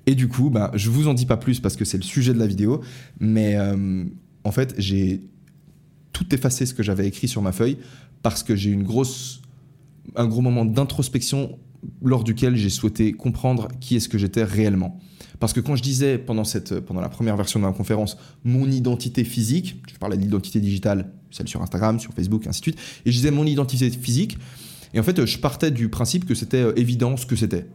[0.05, 2.33] et du coup, bah, je vous en dis pas plus parce que c'est le sujet
[2.33, 2.81] de la vidéo,
[3.19, 4.05] mais euh,
[4.43, 5.21] en fait j'ai
[6.13, 7.77] tout effacé ce que j'avais écrit sur ma feuille
[8.23, 9.41] parce que j'ai une grosse
[10.15, 11.59] un gros moment d'introspection
[12.01, 14.99] lors duquel j'ai souhaité comprendre qui est-ce que j'étais réellement.
[15.39, 18.69] Parce que quand je disais pendant, cette, pendant la première version de ma conférence mon
[18.69, 22.79] identité physique, je parlais de l'identité digitale, celle sur Instagram, sur Facebook, ainsi de suite,
[23.05, 24.37] et je disais mon identité physique,
[24.93, 27.67] et en fait je partais du principe que c'était euh, évident ce que c'était.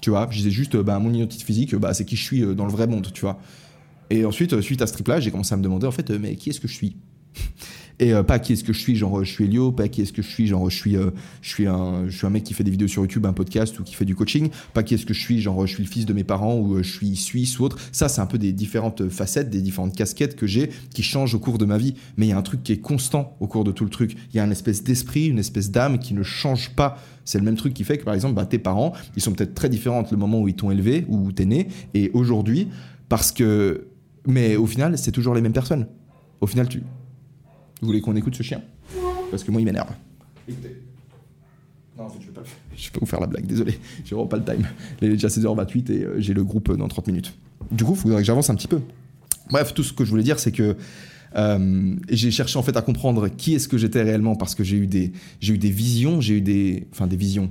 [0.00, 2.54] Tu vois, je disais juste, bah, mon identité physique, bah, c'est qui je suis euh,
[2.54, 3.38] dans le vrai monde, tu vois.
[4.08, 6.36] Et ensuite, euh, suite à ce trip-là, j'ai commencé à me demander, en fait, mais
[6.36, 6.96] qui est-ce que je suis?
[8.00, 10.12] Et euh, pas qui est-ce que je suis, genre je suis Elio, pas qui est-ce
[10.12, 11.10] que je suis, genre je suis, euh,
[11.42, 13.78] je, suis un, je suis un mec qui fait des vidéos sur YouTube, un podcast
[13.78, 15.88] ou qui fait du coaching, pas qui est-ce que je suis, genre je suis le
[15.88, 17.76] fils de mes parents ou euh, je suis suisse ou autre.
[17.92, 21.38] Ça, c'est un peu des différentes facettes, des différentes casquettes que j'ai qui changent au
[21.38, 21.94] cours de ma vie.
[22.16, 24.16] Mais il y a un truc qui est constant au cours de tout le truc.
[24.32, 26.98] Il y a une espèce d'esprit, une espèce d'âme qui ne change pas.
[27.26, 29.54] C'est le même truc qui fait que, par exemple, bah, tes parents, ils sont peut-être
[29.54, 32.68] très différents le moment où ils t'ont élevé, ou où t'es né, et aujourd'hui,
[33.08, 33.86] parce que.
[34.26, 35.86] Mais au final, c'est toujours les mêmes personnes.
[36.40, 36.82] Au final, tu,
[37.80, 38.62] vous voulez qu'on écoute ce chien?
[39.30, 39.90] Parce que moi, il m'énerve.
[40.48, 40.76] Écoutez.
[41.96, 42.42] Non, en fait, je vais pas
[42.76, 43.78] Je vais pas vous faire la blague, désolé.
[44.04, 44.66] J'ai vraiment pas le time.
[45.00, 47.34] Il est déjà 16h28 et euh, j'ai le groupe dans 30 minutes.
[47.70, 48.80] Du coup, il faudrait que j'avance un petit peu.
[49.50, 50.76] Bref, tout ce que je voulais dire, c'est que
[51.36, 54.76] euh, j'ai cherché en fait à comprendre qui est-ce que j'étais réellement parce que j'ai
[54.76, 57.50] eu des j'ai eu des visions, j'ai eu des enfin des visions.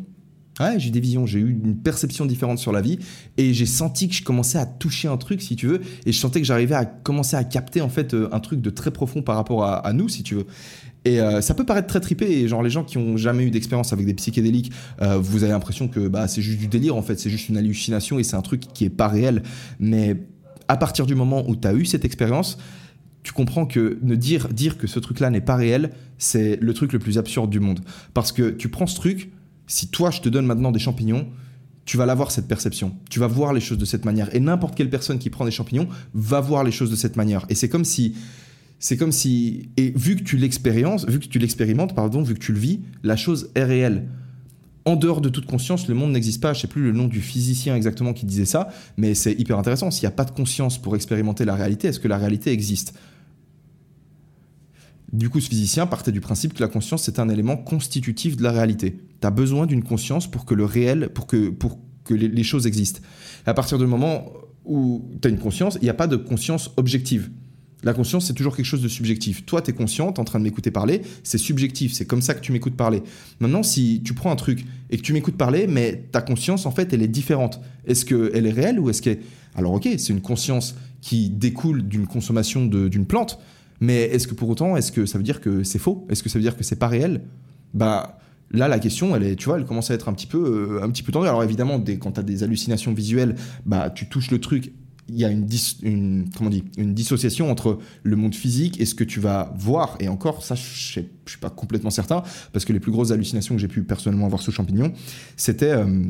[0.78, 3.00] J'ai eu des visions, j'ai eu une perception différente sur la vie
[3.38, 6.20] et j'ai senti que je commençais à toucher un truc, si tu veux, et je
[6.20, 9.22] sentais que j'arrivais à commencer à capter en fait euh, un truc de très profond
[9.22, 10.46] par rapport à, nous, si tu veux.
[11.06, 13.52] Et euh, ça peut paraître très tripé, et genre les gens qui ont jamais eu
[13.52, 17.02] d'expérience avec des psychédéliques, euh, vous avez l'impression que bah, c'est juste du délire en
[17.02, 19.44] fait, c'est juste une hallucination et c'est un truc qui est pas réel.
[19.80, 20.18] Mais
[20.68, 22.58] à partir du moment où tu as eu cette expérience,
[23.24, 26.94] tu comprends que ne dire, dire que ce truc-là n'est pas réel, c'est le truc
[26.94, 27.80] le plus absurde du monde.
[28.14, 29.30] Parce que tu prends ce truc,
[29.70, 31.28] si toi, je te donne maintenant des champignons,
[31.86, 32.98] tu vas l'avoir cette perception.
[33.10, 34.34] Tu vas voir les choses de cette manière.
[34.36, 37.46] Et n'importe quelle personne qui prend des champignons va voir les choses de cette manière.
[37.50, 38.16] Et c'est comme si,
[38.80, 42.40] c'est comme si, et vu que tu l'expériences, vu que tu l'expérimentes, pardon, vu que
[42.40, 44.08] tu le vis, la chose est réelle.
[44.86, 46.54] En dehors de toute conscience, le monde n'existe pas.
[46.54, 49.92] Je sais plus le nom du physicien exactement qui disait ça, mais c'est hyper intéressant.
[49.92, 52.96] S'il n'y a pas de conscience pour expérimenter la réalité, est-ce que la réalité existe?
[55.12, 58.44] Du coup, ce physicien partait du principe que la conscience, c'est un élément constitutif de
[58.44, 59.00] la réalité.
[59.22, 62.68] Tu as besoin d'une conscience pour que le réel, pour que, pour que les, choses
[62.68, 63.02] existent.
[63.46, 64.32] à partir du moment
[64.66, 67.30] où tu as une conscience, il n'y a pas de conscience objective.
[67.84, 69.46] La conscience, c'est toujours quelque chose de subjectif.
[69.46, 72.34] Toi, tu es conscient, tu en train de m'écouter parler, c'est subjectif, c'est comme ça
[72.34, 73.02] que tu m'écoutes parler.
[73.40, 76.72] Maintenant, si tu prends un truc et que tu m'écoutes parler, mais ta conscience, en
[76.72, 77.62] fait, elle est différente.
[77.86, 79.20] Est-ce qu'elle est réelle ou est-ce qu'elle...
[79.56, 83.40] Alors ok, c'est une conscience qui découle d'une consommation d'une plante,
[83.80, 86.06] mais est-ce que pour autant, est-ce que ça veut dire que c'est faux?
[86.10, 87.22] Est-ce que ça veut dire que c'est pas réel?
[87.74, 88.20] Bah
[88.52, 90.84] là, la question, elle est, tu vois, elle commence à être un petit peu, euh,
[90.84, 91.28] un petit peu tendue.
[91.28, 94.74] Alors évidemment, dès, quand tu as des hallucinations visuelles, bah tu touches le truc
[95.12, 99.20] il y a une, comment une dissociation entre le monde physique et ce que tu
[99.20, 99.98] vas voir.
[100.00, 102.22] Et encore, ça, je ne suis pas complètement certain,
[102.54, 104.94] parce que les plus grosses hallucinations que j'ai pu personnellement avoir sous champignon,
[105.36, 105.72] c'était...
[105.72, 106.04] Euh,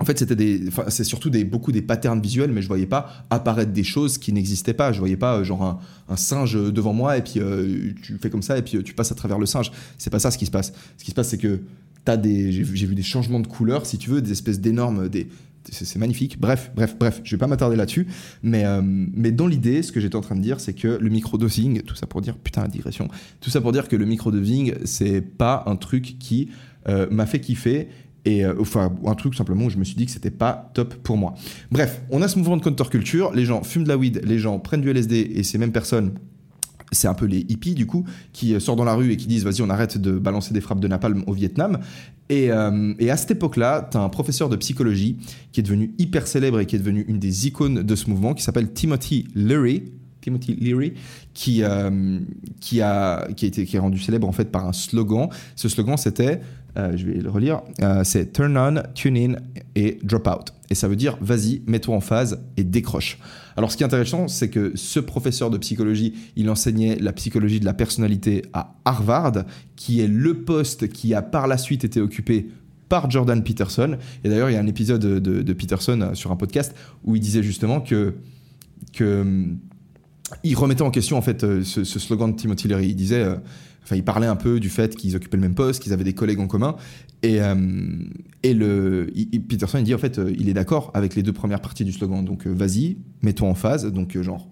[0.00, 3.26] en fait, c'était des, c'est surtout des, beaucoup des patterns visuels, mais je voyais pas
[3.30, 4.92] apparaître des choses qui n'existaient pas.
[4.92, 8.42] Je voyais pas euh, genre un, singe devant moi et puis euh, tu fais comme
[8.42, 9.70] ça et puis tu passes à travers le singe.
[9.98, 10.72] C'est pas ça ce qui se passe.
[10.98, 11.60] Ce qui se passe, c'est que
[12.04, 15.28] t'as des, j'ai vu des changements de couleurs, si tu veux, des espèces d'énormes, des,
[15.70, 16.38] c'est magnifique.
[16.38, 18.06] Bref, bref, bref, je vais pas m'attarder là-dessus.
[18.42, 21.08] Mais, euh, mais dans l'idée, ce que j'étais en train de dire, c'est que le
[21.08, 23.08] microdosing, tout ça pour dire, putain, digression,
[23.40, 26.50] tout ça pour dire que le microdosing, c'est pas un truc qui
[26.88, 27.88] euh, m'a fait kiffer.
[28.24, 30.94] Et euh, enfin, un truc simplement où je me suis dit que c'était pas top
[30.94, 31.34] pour moi.
[31.70, 33.32] Bref, on a ce mouvement de counterculture.
[33.32, 36.14] Les gens fument de la weed, les gens prennent du LSD et ces mêmes personnes
[36.92, 39.42] c'est un peu les hippies du coup qui sortent dans la rue et qui disent
[39.42, 41.80] vas-y on arrête de balancer des frappes de napalm au Vietnam
[42.32, 45.16] euh, et, à cette époque-là, tu as un professeur de psychologie
[45.52, 48.34] qui est devenu hyper célèbre et qui est devenu une des icônes de ce mouvement,
[48.34, 49.92] qui s'appelle Timothy Leary.
[50.20, 50.94] Timothy Leary,
[51.34, 52.18] qui, euh,
[52.58, 55.28] qui, a, qui, a été, qui est rendu célèbre en fait par un slogan.
[55.54, 56.40] Ce slogan, c'était,
[56.76, 57.62] euh, je vais le relire,
[58.02, 59.34] c'est Turn on, tune in
[59.74, 60.52] et drop out.
[60.70, 63.18] Et ça veut dire vas-y, mets-toi en phase et décroche.
[63.56, 67.60] Alors ce qui est intéressant, c'est que ce professeur de psychologie, il enseignait la psychologie
[67.60, 69.44] de la personnalité à Harvard,
[69.76, 72.48] qui est le poste qui a par la suite été occupé
[72.88, 73.96] par Jordan Peterson.
[74.24, 77.20] Et d'ailleurs, il y a un épisode de, Peterson euh, sur un podcast où il
[77.20, 78.14] disait justement que,
[78.92, 79.58] que hum,
[80.42, 82.88] il remettait en question en fait euh, ce, slogan de Timothy Leary.
[82.88, 83.36] Il disait, euh,
[83.84, 86.14] enfin, il parlait un peu du fait qu'ils occupaient le même poste, qu'ils avaient des
[86.14, 86.76] collègues en commun,
[87.24, 87.54] et, euh,
[88.42, 89.10] et le,
[89.48, 91.92] Peterson, il dit en fait, euh, il est d'accord avec les deux premières parties du
[91.92, 92.22] slogan.
[92.22, 93.90] Donc, euh, vas-y, mets-toi en phase.
[93.90, 94.46] Donc, genre,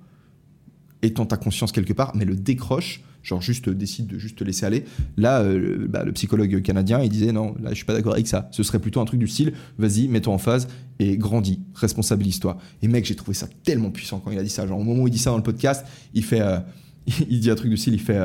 [1.02, 3.02] étends ta conscience quelque part, mais le décroche.
[3.22, 4.84] Genre, juste décide de juste te laisser aller.
[5.18, 5.44] Là,
[5.86, 8.48] bah, le psychologue canadien, il disait non, là, je suis pas d'accord avec ça.
[8.52, 10.66] Ce serait plutôt un truc du style, vas-y, mets-toi en phase
[10.98, 12.58] et grandis, responsabilise-toi.
[12.80, 14.66] Et mec, j'ai trouvé ça tellement puissant quand il a dit ça.
[14.66, 16.42] Genre, au moment où il dit ça dans le podcast, il fait,
[17.28, 18.18] il dit un truc du style, il fait,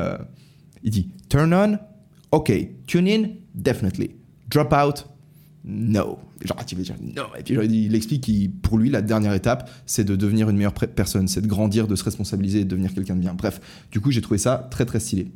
[0.82, 1.78] il dit, turn on,
[2.32, 2.52] ok,
[2.86, 4.10] tune in, definitely.
[4.48, 5.06] Drop out,
[5.64, 6.18] no.
[6.44, 7.24] Genre, tu veux dire non.
[7.38, 10.72] Et puis il explique que pour lui, la dernière étape, c'est de devenir une meilleure
[10.72, 13.34] personne, c'est de grandir, de se responsabiliser de devenir quelqu'un de bien.
[13.34, 13.60] Bref,
[13.90, 15.32] du coup, j'ai trouvé ça très très stylé.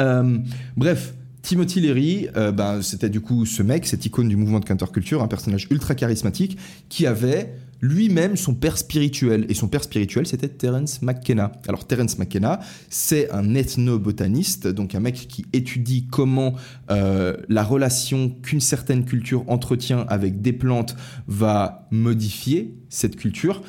[0.00, 0.38] Euh,
[0.76, 4.64] bref, Timothy Leary, euh, ben, c'était du coup ce mec, cette icône du mouvement de
[4.64, 9.46] counterculture, un personnage ultra charismatique qui avait lui-même son père spirituel.
[9.48, 11.52] Et son père spirituel, c'était Terence McKenna.
[11.68, 16.54] Alors Terence McKenna, c'est un ethnobotaniste, donc un mec qui étudie comment
[16.90, 23.62] euh, la relation qu'une certaine culture entretient avec des plantes va modifier cette culture.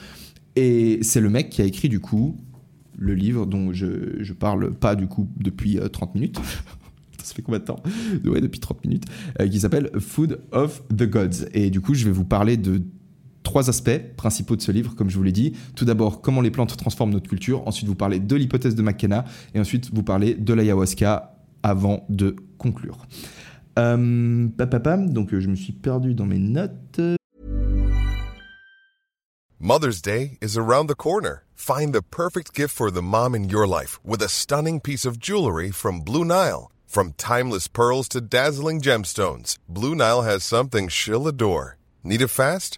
[0.55, 2.37] Et c'est le mec qui a écrit du coup
[2.97, 6.39] le livre dont je, je parle pas du coup depuis 30 euh, minutes.
[7.25, 7.81] ça fait combien de temps?
[8.23, 9.05] Depuis 30 minutes,
[9.41, 11.47] euh, qui s'appelle Food of the Gods.
[11.53, 12.81] Et du coup, je vais vous parler de
[13.45, 15.53] trois aspects principaux de ce livre, comme je vous l'ai dit.
[15.75, 17.65] Tout d'abord, comment les plantes transforment notre culture.
[17.65, 19.23] Ensuite, vous parlez de l'hypothèse de McKenna.
[19.53, 22.97] Et ensuite, vous parlez de l'ayahuasca avant de conclure.
[23.79, 24.47] Euh,
[25.07, 26.99] donc, je me suis perdu dans mes notes.
[29.59, 31.43] Mother's Day is around the corner.
[31.55, 35.17] Find the perfect gift for the mom in your life with a stunning piece of
[35.17, 36.69] jewelry from Blue Nile.
[36.85, 41.77] From timeless pearls to dazzling gemstones, Blue Nile has something she'll adore.
[42.03, 42.77] Need it fast?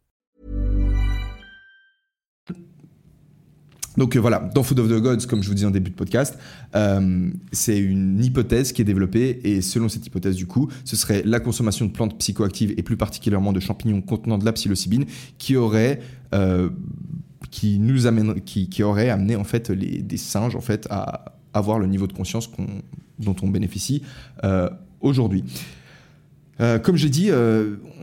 [3.97, 5.95] Donc euh, voilà, dans Food of the Gods, comme je vous disais en début de
[5.95, 6.37] podcast,
[6.75, 11.23] euh, c'est une hypothèse qui est développée et selon cette hypothèse du coup, ce serait
[11.25, 15.05] la consommation de plantes psychoactives et plus particulièrement de champignons contenant de la psilocybine
[15.37, 15.99] qui aurait
[16.33, 16.69] euh,
[17.49, 21.79] qui nous amène, qui, aurait amené en fait les, des singes en fait à avoir
[21.79, 22.49] le niveau de conscience
[23.19, 24.03] dont on bénéficie
[25.01, 25.43] aujourd'hui.
[26.57, 27.29] comme j'ai dit,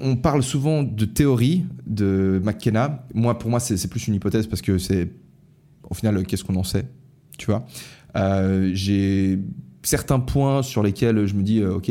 [0.03, 3.07] on parle souvent de théorie de McKenna.
[3.14, 5.09] Moi, pour moi, c'est plus une hypothèse parce que c'est
[5.90, 6.87] au final, qu'est-ce qu'on en sait
[7.38, 7.64] Tu vois?
[8.16, 9.38] Euh, J'ai
[9.83, 11.90] certains points sur lesquels je me dis, euh, ok,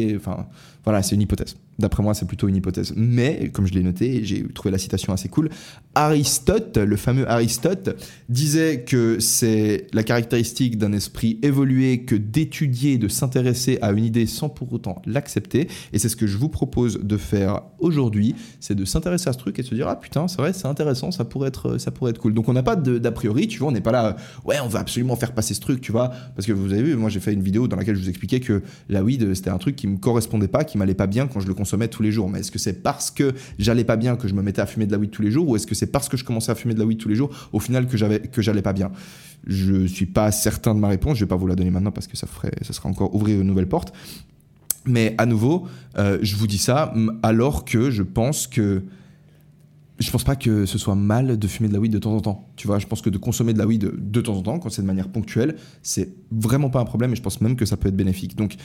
[0.84, 1.56] voilà, c'est une hypothèse.
[1.80, 2.94] D'après moi, c'est plutôt une hypothèse.
[2.96, 5.50] Mais, comme je l'ai noté, j'ai trouvé la citation assez cool.
[5.96, 7.96] Aristote, le fameux Aristote,
[8.30, 14.26] disait que c'est la caractéristique d'un esprit évolué que d'étudier, de s'intéresser à une idée
[14.26, 15.68] sans pour autant l'accepter.
[15.94, 19.38] Et c'est ce que je vous propose de faire aujourd'hui, c'est de s'intéresser à ce
[19.38, 21.92] truc et de se dire ah putain, c'est vrai, c'est intéressant, ça pourrait être, ça
[21.92, 22.34] pourrait être cool.
[22.34, 24.80] Donc on n'a pas d'a priori, tu vois, on n'est pas là, ouais, on va
[24.80, 27.34] absolument faire passer ce truc, tu vois, parce que vous avez vu, moi j'ai fait
[27.34, 29.98] une vidéo dans laquelle je vous expliquais que la weed c'était un truc qui me
[29.98, 32.30] correspondait pas, qui m'allait pas bien quand je le consommais tous les jours.
[32.30, 34.86] Mais est-ce que c'est parce que j'allais pas bien que je me mettais à fumer
[34.86, 36.56] de la weed tous les jours ou est-ce que c'est parce que je commençais à
[36.56, 38.92] fumer de la weed tous les jours au final que j'avais que j'allais pas bien?
[39.46, 41.18] Je suis pas certain de ma réponse.
[41.18, 43.42] Je vais pas vous la donner maintenant parce que ça ferait, ça sera encore ouvrir
[43.42, 43.94] une nouvelle porte.
[44.86, 48.84] Mais à nouveau, euh, je vous dis ça alors que je pense que
[50.00, 52.22] je pense pas que ce soit mal de fumer de la weed de temps en
[52.22, 52.48] temps.
[52.56, 54.70] Tu vois, je pense que de consommer de la weed de temps en temps, quand
[54.70, 57.78] c'est de manière ponctuelle, c'est vraiment pas un problème et je pense même que ça
[57.78, 58.36] peut être bénéfique.
[58.36, 58.56] Donc,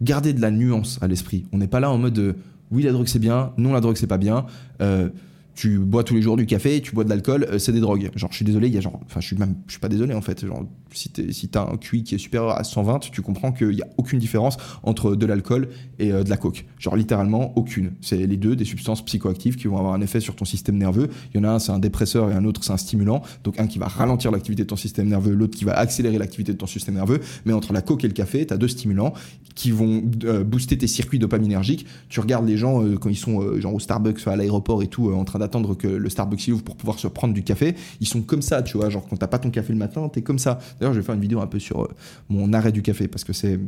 [0.00, 1.46] gardez de la nuance à l'esprit.
[1.52, 2.36] On n'est pas là en mode
[2.70, 4.46] oui, la drogue c'est bien, non, la drogue c'est pas bien.
[4.80, 5.08] Euh,
[5.54, 8.10] tu bois tous les jours du café, tu bois de l'alcool, euh, c'est des drogues.
[8.14, 9.88] Genre, je suis désolé, il y a genre, enfin, je suis même, je suis pas
[9.88, 10.46] désolé en fait.
[10.46, 13.86] Genre, si t'as un QI qui est supérieur à 120, tu comprends qu'il y a
[13.96, 16.66] aucune différence entre de l'alcool et euh, de la coke.
[16.78, 17.92] Genre, littéralement, aucune.
[18.00, 21.08] C'est les deux des substances psychoactives qui vont avoir un effet sur ton système nerveux.
[21.32, 23.22] Il y en a un, c'est un dépresseur et un autre, c'est un stimulant.
[23.44, 26.52] Donc, un qui va ralentir l'activité de ton système nerveux, l'autre qui va accélérer l'activité
[26.52, 27.20] de ton système nerveux.
[27.44, 29.12] Mais entre la coke et le café, t'as deux stimulants
[29.54, 31.86] qui vont euh, booster tes circuits dopaminergiques.
[32.08, 35.24] Tu regardes les gens quand ils sont genre au Starbucks, à l'aéroport et tout, en
[35.24, 38.42] train d'attendre que le Starbucks ouvre pour pouvoir se prendre du café, ils sont comme
[38.42, 38.88] ça, tu vois.
[38.90, 40.58] Genre, quand t'as pas ton café le matin, t'es comme ça.
[40.78, 41.88] D'ailleurs, je vais faire une vidéo un peu sur euh,
[42.28, 43.58] mon arrêt du café parce que c'est.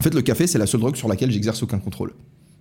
[0.00, 2.12] En fait, le café, c'est la seule drogue sur laquelle j'exerce aucun contrôle.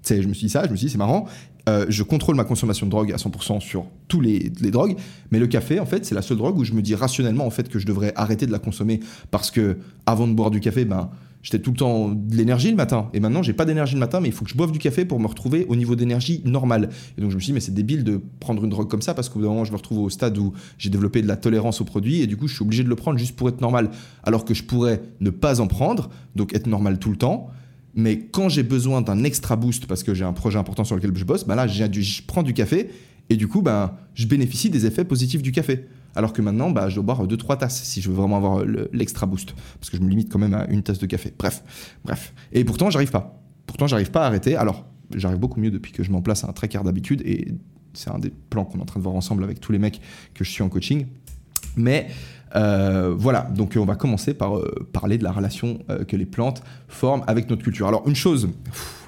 [0.02, 1.26] C'est, je me suis dit ça, je me suis dit c'est marrant.
[1.68, 4.96] Euh, je contrôle ma consommation de drogue à 100% sur tous les, les, drogues,
[5.32, 7.50] mais le café, en fait, c'est la seule drogue où je me dis rationnellement en
[7.50, 10.86] fait que je devrais arrêter de la consommer parce que avant de boire du café,
[10.86, 11.10] ben
[11.42, 13.10] j'étais tout le temps de l'énergie le matin.
[13.14, 15.06] Et maintenant, j'ai pas d'énergie le matin, mais il faut que je boive du café
[15.06, 16.90] pour me retrouver au niveau d'énergie normal.
[17.18, 19.14] Et donc, je me suis dit, mais c'est débile de prendre une drogue comme ça
[19.14, 21.36] parce qu'au bout d'un moment, je me retrouve au stade où j'ai développé de la
[21.36, 23.62] tolérance au produit et du coup, je suis obligé de le prendre juste pour être
[23.62, 23.90] normal.
[24.24, 27.50] Alors que je pourrais ne pas en prendre, donc être normal tout le temps.
[27.96, 31.16] Mais quand j'ai besoin d'un extra boost parce que j'ai un projet important sur lequel
[31.16, 32.90] je bosse, bah là, je prends du café
[33.30, 35.86] et du coup, bah, je bénéficie des effets positifs du café.
[36.16, 39.26] Alors que maintenant, bah, je dois boire 2-3 tasses si je veux vraiment avoir l'extra
[39.26, 39.54] boost.
[39.80, 41.34] Parce que je me limite quand même à une tasse de café.
[41.38, 41.64] Bref,
[42.04, 42.34] bref.
[42.52, 43.42] Et pourtant, j'arrive pas.
[43.66, 44.56] Pourtant, j'arrive pas à arrêter.
[44.56, 47.22] Alors, j'arrive beaucoup mieux depuis que je m'en place à un tracker d'habitude.
[47.26, 47.54] Et
[47.94, 50.02] c'est un des plans qu'on est en train de voir ensemble avec tous les mecs
[50.34, 51.06] que je suis en coaching.
[51.76, 52.08] Mais
[52.56, 56.26] euh, voilà, donc on va commencer par euh, parler de la relation euh, que les
[56.26, 57.88] plantes forment avec notre culture.
[57.88, 58.50] Alors une chose,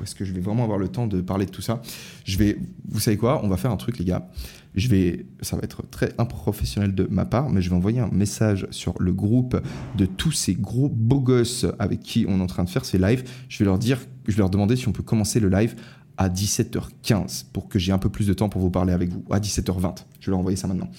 [0.03, 1.81] est-ce que je vais vraiment avoir le temps de parler de tout ça?
[2.25, 3.41] Je vais, vous savez quoi?
[3.43, 4.29] On va faire un truc les gars
[4.75, 8.09] je vais, ça va être très improfessionnel de ma part, mais je vais envoyer un
[8.09, 9.59] message sur le groupe
[9.97, 12.97] de tous ces gros beaux gosses avec qui on est en train de faire ces
[12.97, 13.23] lives.
[13.49, 15.75] Je vais leur dire, je vais leur demander si on peut commencer le live
[16.17, 19.23] à 17h15 pour que j'ai un peu plus de temps pour vous parler avec vous.
[19.29, 19.95] À 17h20.
[20.19, 20.89] Je vais leur envoyer ça maintenant.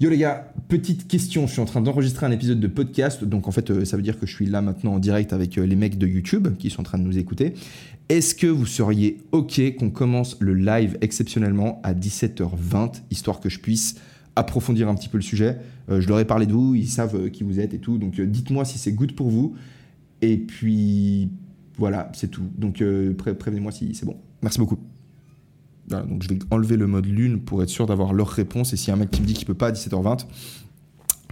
[0.00, 3.46] Yo les gars, petite question, je suis en train d'enregistrer un épisode de podcast, donc
[3.46, 5.64] en fait euh, ça veut dire que je suis là maintenant en direct avec euh,
[5.64, 7.54] les mecs de YouTube qui sont en train de nous écouter.
[8.08, 13.60] Est-ce que vous seriez OK qu'on commence le live exceptionnellement à 17h20, histoire que je
[13.60, 13.94] puisse
[14.34, 15.58] approfondir un petit peu le sujet?
[15.88, 18.20] Euh, Je leur ai parlé de vous, ils savent qui vous êtes et tout, donc
[18.20, 19.54] dites-moi si c'est good pour vous.
[20.22, 21.28] Et puis
[21.78, 22.50] voilà, c'est tout.
[22.58, 22.82] Donc
[23.16, 24.16] prévenez-moi si c'est bon.
[24.42, 24.78] Merci beaucoup
[25.88, 28.72] donc je vais enlever le mode lune pour être sûr d'avoir leur réponse.
[28.72, 30.26] Et si un mec qui me dit qu'il peut pas à 17h20,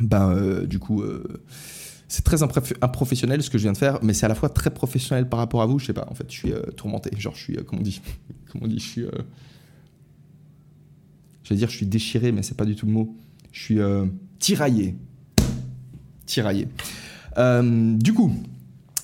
[0.00, 1.22] ben euh, du coup, euh,
[2.08, 4.70] c'est très improfessionnel ce que je viens de faire, mais c'est à la fois très
[4.70, 5.78] professionnel par rapport à vous.
[5.78, 7.10] Je sais pas, en fait, je suis euh, tourmenté.
[7.16, 8.00] Genre, je suis, comment on dit,
[8.52, 9.04] comment dit, je suis,
[11.44, 13.16] j'allais dire, je suis déchiré, mais c'est pas du tout le mot.
[13.52, 13.78] Je suis
[14.38, 14.96] tiraillé,
[16.24, 16.68] tiraillé.
[17.36, 18.32] du coup,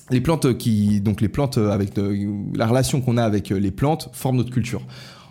[0.09, 1.91] les plantes qui, donc les plantes avec
[2.55, 4.81] la relation qu'on a avec les plantes forment notre culture.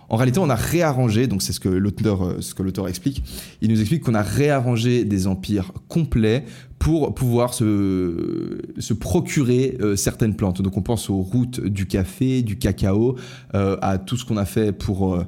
[0.08, 3.22] En réalité, on a réarrangé, donc c'est ce que l'auteur, euh, ce que l'auteur explique.
[3.60, 6.44] Il nous explique qu'on a réarrangé des empires complets
[6.78, 10.62] pour pouvoir se, se procurer euh, certaines plantes.
[10.62, 13.16] Donc on pense aux routes du café, du cacao,
[13.54, 15.22] euh, à tout ce qu'on a fait pour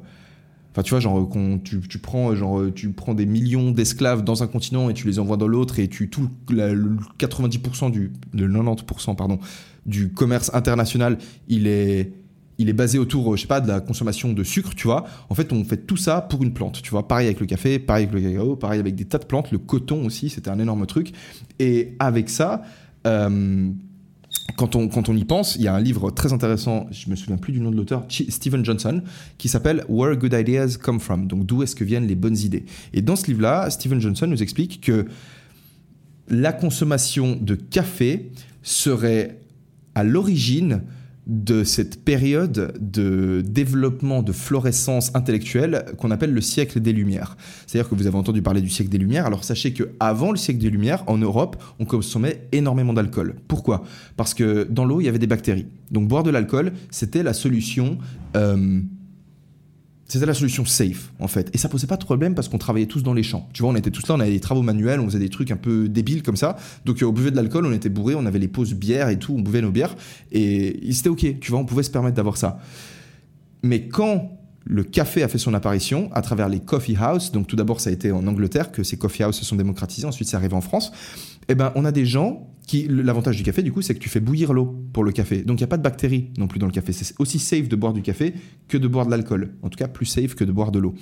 [0.72, 1.28] Enfin, tu vois, genre,
[1.64, 5.18] tu, tu, prends, genre, tu prends des millions d'esclaves dans un continent et tu les
[5.18, 9.40] envoies dans l'autre et tu tout le 90% du, le 90% pardon,
[9.86, 12.12] du commerce international, il est,
[12.60, 15.06] il est basé autour, je sais pas, de la consommation de sucre, tu vois.
[15.30, 17.08] En fait, on fait tout ça pour une plante, tu vois.
[17.08, 19.50] Pareil avec le café, pareil avec le cacao, pareil avec des tas de plantes.
[19.50, 21.12] Le coton aussi, c'était un énorme truc.
[21.58, 22.60] Et avec ça,
[23.06, 23.70] euh,
[24.58, 27.16] quand on, quand on y pense, il y a un livre très intéressant, je me
[27.16, 29.02] souviens plus du nom de l'auteur, Stephen Johnson,
[29.38, 31.28] qui s'appelle Where Good Ideas Come From.
[31.28, 34.42] Donc, d'où est-ce que viennent les bonnes idées Et dans ce livre-là, Stephen Johnson nous
[34.42, 35.06] explique que
[36.28, 38.30] la consommation de café
[38.62, 39.38] serait
[39.94, 40.82] à l'origine
[41.26, 47.36] de cette période de développement de florescence intellectuelle qu'on appelle le siècle des Lumières.
[47.66, 49.26] C'est-à-dire que vous avez entendu parler du siècle des Lumières.
[49.26, 53.36] Alors sachez que avant le siècle des Lumières, en Europe, on consommait énormément d'alcool.
[53.48, 53.84] Pourquoi?
[54.16, 55.66] Parce que dans l'eau, il y avait des bactéries.
[55.90, 57.98] Donc boire de l'alcool, c'était la solution.
[58.36, 58.80] euh,
[60.10, 61.50] c'était la solution safe, en fait.
[61.54, 63.48] Et ça posait pas de problème parce qu'on travaillait tous dans les champs.
[63.52, 65.52] Tu vois, on était tous là, on avait des travaux manuels, on faisait des trucs
[65.52, 66.56] un peu débiles comme ça.
[66.84, 69.18] Donc, euh, on buvait de l'alcool, on était bourré, on avait les pauses bières et
[69.18, 69.94] tout, on buvait nos bières.
[70.32, 72.58] Et c'était OK, tu vois, on pouvait se permettre d'avoir ça.
[73.62, 77.56] Mais quand le café a fait son apparition à travers les coffee house, donc tout
[77.56, 80.36] d'abord, ça a été en Angleterre que ces coffee house se sont démocratisés, ensuite, c'est
[80.36, 80.92] arrivé en France.
[81.48, 82.49] Eh ben, on a des gens.
[82.88, 85.42] L'avantage du café, du coup, c'est que tu fais bouillir l'eau pour le café.
[85.42, 86.92] Donc, il n'y a pas de bactéries non plus dans le café.
[86.92, 88.34] C'est aussi safe de boire du café
[88.68, 89.54] que de boire de l'alcool.
[89.62, 90.94] En tout cas, plus safe que de boire de l'eau.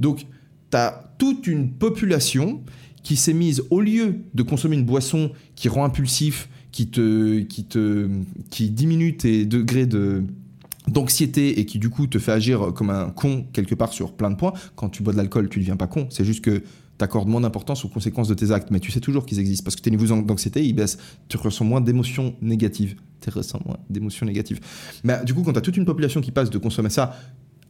[0.00, 0.26] Donc,
[0.70, 2.62] tu as toute une population
[3.02, 7.64] qui s'est mise, au lieu de consommer une boisson qui rend impulsif, qui, te, qui,
[7.64, 8.08] te,
[8.50, 10.24] qui diminue tes degrés de
[10.88, 14.30] d'anxiété et qui du coup te fait agir comme un con quelque part sur plein
[14.30, 16.08] de points, quand tu bois de l'alcool, tu deviens pas con.
[16.10, 16.62] C'est juste que
[16.98, 19.64] tu accordes moins d'importance aux conséquences de tes actes, mais tu sais toujours qu'ils existent
[19.64, 20.98] parce que tes niveaux d'anxiété ils baissent.
[21.28, 22.96] Tu ressens moins d'émotions négatives.
[23.20, 24.60] Tu ressens moins d'émotions négatives.
[25.02, 27.16] Mais du coup, quand tu as toute une population qui passe de consommer ça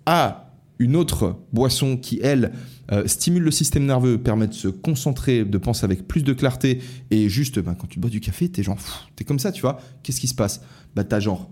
[0.06, 2.52] à une autre boisson qui, elle,
[2.92, 6.80] euh, stimule le système nerveux, permet de se concentrer, de penser avec plus de clarté,
[7.10, 8.78] et juste, ben, quand tu bois du café, t'es genre,
[9.14, 9.80] t'es comme ça, tu vois.
[10.02, 10.60] Qu'est-ce qui se passe?
[10.94, 11.48] Bah, t'as genre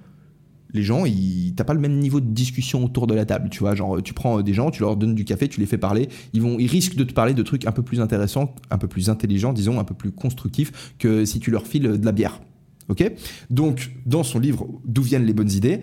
[0.75, 3.61] les gens, ils, t'as pas le même niveau de discussion autour de la table, tu
[3.61, 3.75] vois.
[3.75, 6.43] Genre, tu prends des gens, tu leur donnes du café, tu les fais parler, ils
[6.43, 9.11] vont, ils risquent de te parler de trucs un peu plus intéressants, un peu plus
[9.11, 12.41] intelligents, disons, un peu plus constructifs que si tu leur files de la bière.
[12.89, 13.11] Ok?
[13.51, 15.81] Donc, dans son livre D'où viennent les bonnes idées,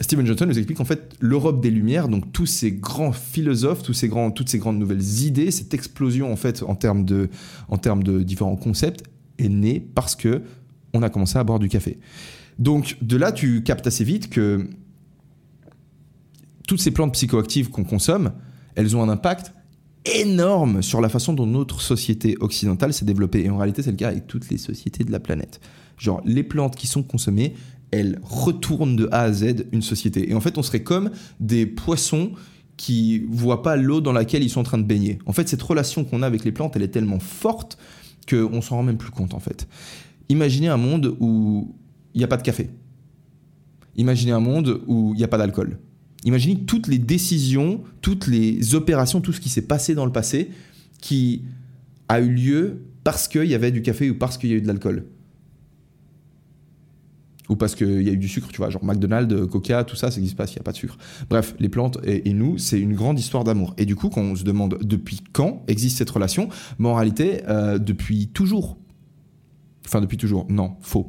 [0.00, 3.92] Stephen Johnson nous explique en fait l'Europe des Lumières, donc tous ces grands philosophes, tous
[3.92, 7.28] ces grands, toutes ces grandes nouvelles idées, cette explosion en fait en termes de,
[7.68, 9.04] en termes de différents concepts
[9.38, 10.42] est née parce que
[10.94, 11.98] on a commencé à boire du café.
[12.60, 14.68] Donc de là, tu captes assez vite que
[16.68, 18.32] toutes ces plantes psychoactives qu'on consomme,
[18.76, 19.52] elles ont un impact
[20.04, 23.44] énorme sur la façon dont notre société occidentale s'est développée.
[23.44, 25.60] Et en réalité, c'est le cas avec toutes les sociétés de la planète.
[25.98, 27.54] Genre, les plantes qui sont consommées,
[27.90, 30.30] elles retournent de A à Z une société.
[30.30, 32.32] Et en fait, on serait comme des poissons
[32.76, 35.18] qui voient pas l'eau dans laquelle ils sont en train de baigner.
[35.26, 37.76] En fait, cette relation qu'on a avec les plantes, elle est tellement forte
[38.28, 39.66] qu'on s'en rend même plus compte, en fait.
[40.28, 41.74] Imaginez un monde où
[42.14, 42.70] il n'y a pas de café.
[43.96, 45.78] Imaginez un monde où il n'y a pas d'alcool.
[46.24, 50.50] Imaginez toutes les décisions, toutes les opérations, tout ce qui s'est passé dans le passé
[51.00, 51.42] qui
[52.08, 54.62] a eu lieu parce qu'il y avait du café ou parce qu'il y a eu
[54.62, 55.06] de l'alcool.
[57.48, 60.10] Ou parce qu'il y a eu du sucre, tu vois, genre McDonald's, Coca, tout ça,
[60.10, 60.96] ça n'existe pas s'il n'y a pas de sucre.
[61.28, 63.74] Bref, les plantes et, nous, c'est une grande histoire d'amour.
[63.76, 66.48] Et du coup, quand on se demande depuis quand existe cette relation,
[66.78, 68.76] réalité, euh, depuis toujours.
[69.84, 71.08] Enfin, depuis toujours, non, faux.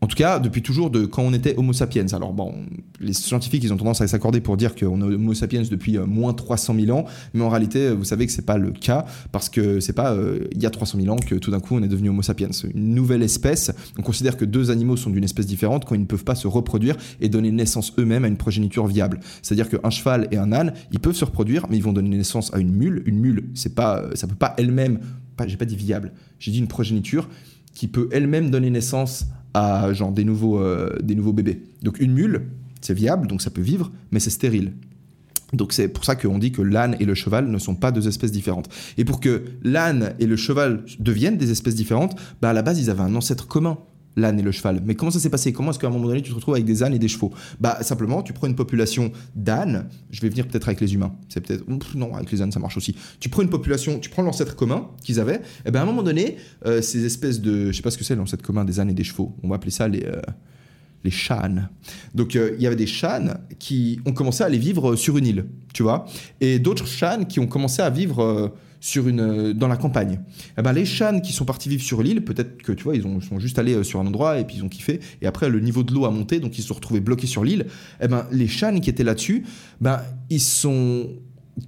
[0.00, 2.06] En tout cas, depuis toujours, de quand on était Homo sapiens.
[2.12, 2.54] Alors bon,
[3.00, 6.06] les scientifiques, ils ont tendance à s'accorder pour dire qu'on est Homo sapiens depuis euh,
[6.06, 9.48] moins 300 000 ans, mais en réalité, vous savez que c'est pas le cas, parce
[9.48, 11.82] que c'est pas euh, il y a 300 000 ans que tout d'un coup on
[11.82, 12.50] est devenu Homo sapiens.
[12.74, 13.72] Une nouvelle espèce.
[13.98, 16.46] On considère que deux animaux sont d'une espèce différente quand ils ne peuvent pas se
[16.46, 19.18] reproduire et donner naissance eux-mêmes à une progéniture viable.
[19.42, 22.54] C'est-à-dire qu'un cheval et un âne, ils peuvent se reproduire, mais ils vont donner naissance
[22.54, 23.02] à une mule.
[23.06, 25.00] Une mule, c'est pas, ça peut pas elle-même,
[25.36, 27.28] pas, j'ai pas dit viable, j'ai dit une progéniture
[27.74, 31.62] qui peut elle-même donner naissance à genre des nouveaux, euh, des nouveaux bébés.
[31.82, 32.42] Donc une mule,
[32.80, 34.72] c'est viable, donc ça peut vivre, mais c'est stérile.
[35.52, 38.06] Donc c'est pour ça qu'on dit que l'âne et le cheval ne sont pas deux
[38.06, 38.68] espèces différentes.
[38.98, 42.78] Et pour que l'âne et le cheval deviennent des espèces différentes, bah à la base
[42.78, 43.78] ils avaient un ancêtre commun
[44.18, 44.82] l'âne et le cheval.
[44.84, 45.52] Mais comment ça s'est passé?
[45.52, 47.32] Comment est-ce qu'à un moment donné, tu te retrouves avec des ânes et des chevaux?
[47.60, 49.88] Bah simplement, tu prends une population d'ânes.
[50.10, 51.14] Je vais venir peut-être avec les humains.
[51.28, 51.64] C'est peut-être
[51.94, 52.94] non, avec les ânes ça marche aussi.
[53.20, 55.40] Tu prends une population, tu prends l'ancêtre commun qu'ils avaient.
[55.64, 58.04] Et ben à un moment donné, euh, ces espèces de, je sais pas ce que
[58.04, 59.36] c'est l'ancêtre commun des ânes et des chevaux.
[59.42, 60.20] On va appeler ça les euh,
[61.04, 61.68] les chânes.
[62.14, 65.26] Donc euh, il y avait des chânes qui ont commencé à aller vivre sur une
[65.26, 66.06] île, tu vois,
[66.40, 68.48] et d'autres chânes qui ont commencé à vivre euh,
[68.80, 70.20] sur une, euh, dans la campagne.
[70.56, 73.06] Eh ben, les chânes qui sont partis vivre sur l'île, peut-être que tu vois, ils
[73.06, 75.00] ont, sont juste allés euh, sur un endroit et puis ils ont kiffé.
[75.20, 77.44] Et après, le niveau de l'eau a monté, donc ils se sont retrouvés bloqués sur
[77.44, 77.66] l'île.
[78.00, 79.44] Eh ben, les chânes qui étaient là-dessus,
[79.80, 80.00] ben,
[80.30, 81.08] ils sont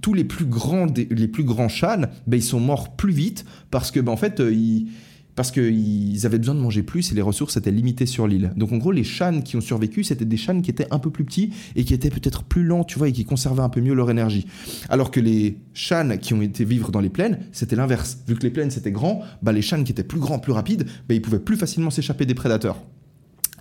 [0.01, 3.91] tous les plus grands, les plus grands chânes, ben, ils sont morts plus vite parce
[3.91, 4.87] que, ben, en fait, euh, ils,
[5.35, 8.51] parce qu'ils avaient besoin de manger plus et les ressources étaient limitées sur l'île.
[8.55, 11.09] Donc en gros, les chânes qui ont survécu, c'était des chânes qui étaient un peu
[11.09, 13.81] plus petits et qui étaient peut-être plus lents, tu vois, et qui conservaient un peu
[13.81, 14.45] mieux leur énergie.
[14.89, 18.19] Alors que les chânes qui ont été vivre dans les plaines, c'était l'inverse.
[18.27, 20.85] Vu que les plaines c'était grand, bah les chânes qui étaient plus grands, plus rapides,
[21.07, 22.81] bah, ils pouvaient plus facilement s'échapper des prédateurs.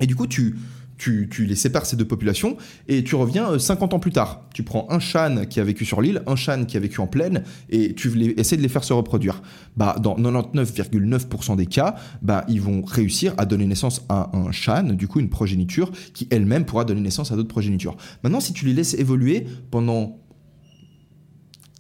[0.01, 0.57] Et du coup, tu,
[1.01, 4.45] tu, les sépares ces deux populations et tu reviens euh, 50 ans plus tard.
[4.53, 7.07] Tu prends un Shan qui a vécu sur l'île, un Shan qui a vécu en
[7.07, 9.43] plaine et tu essaies de les faire se reproduire.
[9.77, 14.93] Bah, dans 99,9% des cas, bah, ils vont réussir à donner naissance à un Shan,
[14.93, 17.97] du coup une progéniture qui elle-même pourra donner naissance à d'autres progénitures.
[18.23, 20.19] Maintenant, si tu les laisses évoluer pendant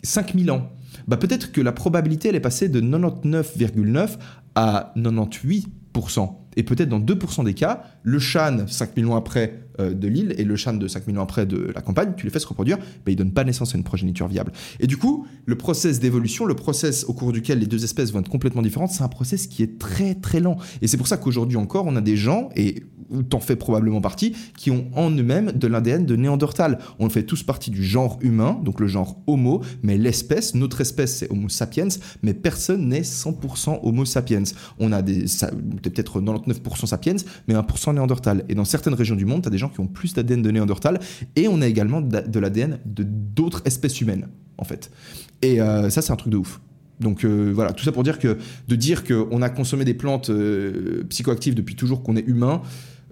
[0.02, 0.72] 5000 ans,
[1.06, 4.16] bah peut-être que la probabilité elle est passée de 99,9
[4.54, 6.39] à 98%.
[6.56, 10.44] Et peut-être dans 2% des cas, le Shan 5000 ans après euh, de l'île et
[10.44, 13.12] le Shan de 5000 ans après de la campagne, tu les fais se reproduire, bah,
[13.12, 14.52] ils donnent pas naissance à une progéniture viable.
[14.80, 18.20] Et du coup, le process d'évolution, le process au cours duquel les deux espèces vont
[18.20, 20.56] être complètement différentes, c'est un process qui est très très lent.
[20.82, 22.82] Et c'est pour ça qu'aujourd'hui encore, on a des gens, et
[23.28, 26.78] t'en fais probablement partie, qui ont en eux-mêmes de l'ADN de Néandertal.
[26.98, 31.16] On fait tous partie du genre humain, donc le genre Homo, mais l'espèce, notre espèce
[31.16, 31.88] c'est Homo sapiens,
[32.22, 34.44] mais personne n'est 100% Homo sapiens.
[34.78, 35.24] On a des,
[35.82, 37.16] peut-être 99% sapiens,
[37.48, 38.44] mais 1% Néandertal.
[38.48, 40.50] Et dans certaines régions du monde, tu as des gens qui ont plus d'ADN de
[40.50, 41.00] Néandertal,
[41.36, 44.90] et on a également de l'ADN de d'autres espèces humaines, en fait.
[45.42, 46.60] Et euh, ça, c'est un truc de ouf.
[47.00, 48.36] Donc euh, voilà, tout ça pour dire que
[48.68, 52.60] de dire qu'on a consommé des plantes euh, psychoactives depuis toujours qu'on est humain,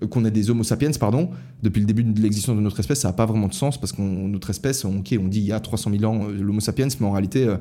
[0.06, 1.30] qu'on est des Homo sapiens, pardon,
[1.62, 3.92] depuis le début de l'existence de notre espèce, ça n'a pas vraiment de sens parce
[3.92, 6.88] qu'on notre espèce, on, on dit il y a 300 000 ans euh, l'Homo sapiens,
[7.00, 7.56] mais en réalité, euh,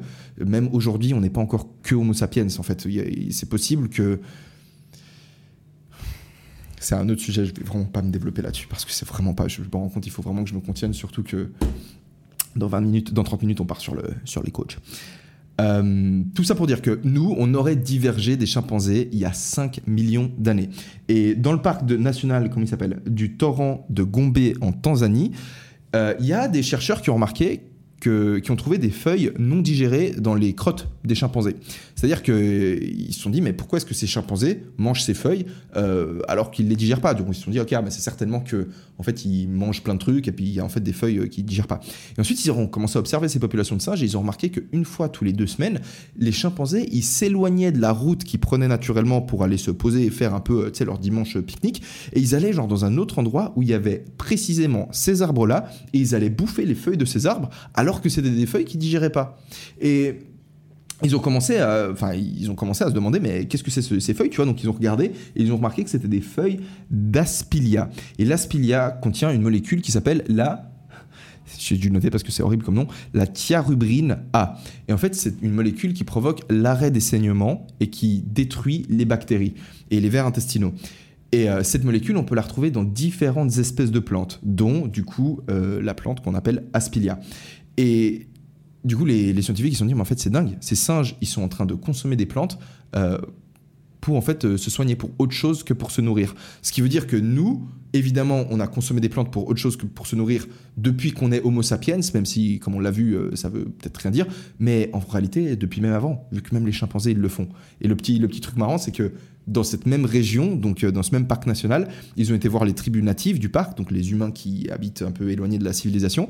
[0.45, 2.47] même aujourd'hui, on n'est pas encore que Homo sapiens.
[2.57, 2.87] En fait,
[3.31, 4.19] c'est possible que
[6.79, 7.45] c'est un autre sujet.
[7.45, 9.47] Je vais vraiment pas me développer là-dessus parce que c'est vraiment pas.
[9.47, 11.51] Je me rends compte, il faut vraiment que je me contienne, surtout que
[12.55, 14.77] dans 20 minutes, dans 30 minutes, on part sur le sur les coachs.
[15.59, 19.33] Euh, tout ça pour dire que nous, on aurait divergé des chimpanzés il y a
[19.33, 20.69] 5 millions d'années.
[21.07, 25.31] Et dans le parc national, comment il s'appelle, du torrent de Gombe en Tanzanie,
[25.95, 27.61] euh, il y a des chercheurs qui ont remarqué
[27.99, 31.55] qui ont trouvé des feuilles non digérées dans les crottes des chimpanzés.
[31.95, 36.19] C'est-à-dire qu'ils se sont dit, mais pourquoi est-ce que ces chimpanzés mangent ces feuilles euh,
[36.27, 37.15] alors qu'ils les digèrent pas?
[37.15, 38.67] Donc ils se sont dit, ok, mais c'est certainement que
[38.99, 40.93] en fait ils mangent plein de trucs et puis il y a en fait des
[40.93, 41.79] feuilles euh, qu'ils digèrent pas.
[42.17, 44.49] Et ensuite ils ont commencé à observer ces populations de singes et ils ont remarqué
[44.49, 45.81] qu'une fois tous les deux semaines,
[46.17, 50.09] les chimpanzés ils s'éloignaient de la route qu'ils prenaient naturellement pour aller se poser et
[50.11, 51.81] faire un peu, euh, leur dimanche pique-nique
[52.13, 55.69] et ils allaient genre dans un autre endroit où il y avait précisément ces arbres-là
[55.93, 58.79] et ils allaient bouffer les feuilles de ces arbres alors que c'était des feuilles qu'ils
[58.79, 59.39] digéraient pas.
[59.81, 60.19] Et
[61.03, 63.81] ils ont commencé à, enfin, ils ont commencé à se demander, mais qu'est-ce que c'est
[63.83, 64.45] ce- ces feuilles, tu vois?
[64.45, 66.59] Donc ils ont regardé et ils ont remarqué que c'était des feuilles
[66.89, 67.89] d'aspilia.
[68.17, 70.71] Et l'aspilia contient une molécule qui s'appelle la
[71.57, 74.57] j'ai dû noter parce que c'est horrible comme nom, la thiarubrine A.
[74.89, 79.05] Et en fait, c'est une molécule qui provoque l'arrêt des saignements et qui détruit les
[79.05, 79.53] bactéries
[79.89, 80.73] et les vers intestinaux.
[81.31, 85.05] Et euh, cette molécule, on peut la retrouver dans différentes espèces de plantes, dont du
[85.05, 87.19] coup euh, la plante qu'on appelle Aspilia.
[87.77, 88.27] Et
[88.83, 90.57] du coup, les, scientifiques ils se sont dit, mais en fait, c'est dingue.
[90.61, 92.59] Ces singes, ils sont en train de consommer des plantes
[92.95, 93.17] euh,
[94.01, 96.35] pour en fait euh, se soigner pour autre chose que pour se nourrir.
[96.61, 99.75] Ce qui veut dire que nous, évidemment, on a consommé des plantes pour autre chose
[99.75, 100.47] que pour se nourrir
[100.77, 103.97] depuis qu'on est Homo sapiens, même si, comme on l'a vu, euh, ça veut peut-être
[103.97, 104.25] rien dire.
[104.59, 107.49] Mais en réalité, depuis même avant, vu que même les chimpanzés ils le font.
[107.81, 109.11] Et le petit, le petit truc marrant, c'est que
[109.47, 112.65] dans cette même région, donc euh, dans ce même parc national, ils ont été voir
[112.65, 115.73] les tribus natives du parc, donc les humains qui habitent un peu éloignés de la
[115.73, 116.29] civilisation,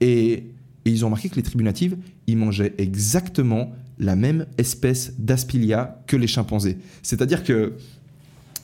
[0.00, 0.44] et,
[0.84, 6.02] et ils ont remarqué que les tribus natives, ils mangeaient exactement la même espèce d'aspilia
[6.06, 6.78] que les chimpanzés.
[7.02, 7.74] C'est-à-dire que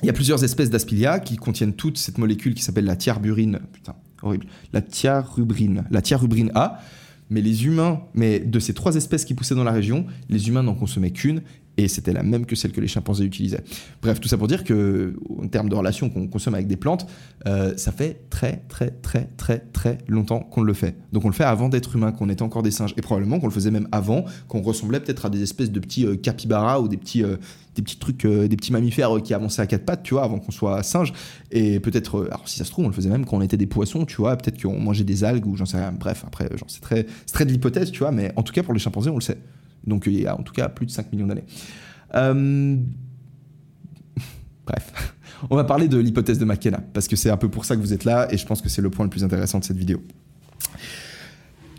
[0.03, 3.61] il y a plusieurs espèces d'aspilia qui contiennent toutes cette molécule qui s'appelle la thiarburine,
[3.73, 6.81] putain, horrible, la thiarubrine, la thiarubrine A.
[7.31, 10.63] Mais les humains, mais de ces trois espèces qui poussaient dans la région, les humains
[10.63, 11.41] n'en consommaient qu'une
[11.77, 13.65] et c'était la même que celle que les chimpanzés utilisaient.
[14.03, 17.07] Bref, tout ça pour dire que, en termes de relations qu'on consomme avec des plantes,
[17.47, 20.97] euh, ça fait très, très, très, très, très longtemps qu'on le fait.
[21.13, 23.47] Donc on le fait avant d'être humain, qu'on était encore des singes, et probablement qu'on
[23.47, 26.89] le faisait même avant, qu'on ressemblait peut-être à des espèces de petits euh, capybaras ou
[26.89, 27.37] des petits, euh,
[27.75, 30.39] des petits trucs, euh, des petits mammifères qui avançaient à quatre pattes, tu vois, avant
[30.39, 31.13] qu'on soit singe.
[31.51, 33.67] Et peut-être, alors si ça se trouve, on le faisait même quand on était des
[33.67, 35.93] poissons, tu vois, peut-être qu'on mangeait des algues ou j'en sais rien.
[35.93, 38.63] Bref, après, genre, c'est très, c'est très de l'hypothèse, tu vois, mais en tout cas
[38.63, 39.39] pour les chimpanzés, on le sait.
[39.87, 41.45] Donc il y a en tout cas plus de 5 millions d'années.
[42.15, 42.77] Euh,
[44.67, 45.15] Bref,
[45.51, 47.81] on va parler de l'hypothèse de McKenna, parce que c'est un peu pour ça que
[47.81, 49.77] vous êtes là, et je pense que c'est le point le plus intéressant de cette
[49.77, 50.03] vidéo.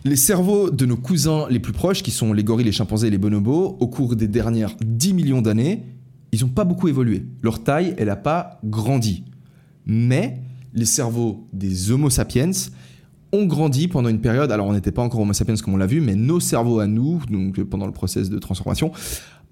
[0.04, 3.10] Les cerveaux de nos cousins les plus proches, qui sont les gorilles, les chimpanzés et
[3.10, 5.84] les bonobos, au cours des dernières 10 millions d'années,
[6.32, 7.26] ils n'ont pas beaucoup évolué.
[7.42, 9.24] Leur taille, elle n'a pas grandi.
[9.88, 10.42] Mais
[10.74, 12.52] les cerveaux des Homo sapiens
[13.36, 15.86] ont grandi pendant une période, alors on n'était pas encore Homo sapiens comme on l'a
[15.86, 18.92] vu, mais nos cerveaux à nous, donc pendant le process de transformation,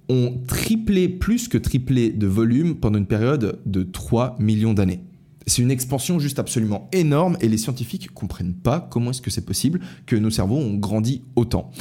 [0.10, 5.02] ont triplé, plus que triplé de volume pendant une période de 3 millions d'années.
[5.46, 9.46] C'est une expansion juste absolument énorme et les scientifiques comprennent pas comment est-ce que c'est
[9.46, 11.72] possible que nos cerveaux ont grandi autant.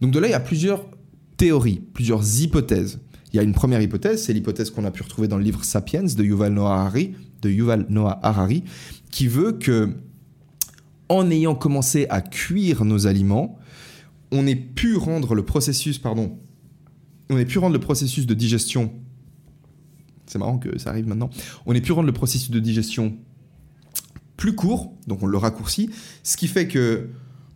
[0.00, 0.86] Donc de là, il y a plusieurs
[1.36, 3.00] théories, plusieurs hypothèses.
[3.32, 5.64] Il y a une première hypothèse, c'est l'hypothèse qu'on a pu retrouver dans le livre
[5.64, 8.64] Sapiens de Yuval Noah Harari, de Yuval Noah Harari,
[9.10, 9.90] qui veut que,
[11.10, 13.58] en ayant commencé à cuire nos aliments,
[14.30, 16.38] on ait pu rendre le processus, pardon,
[17.28, 18.92] on ait pu rendre le processus de digestion.
[20.26, 21.28] C'est marrant que ça arrive maintenant.
[21.66, 23.16] On ait pu rendre le processus de digestion
[24.36, 25.90] plus court, donc on le raccourcit,
[26.22, 27.10] ce qui fait que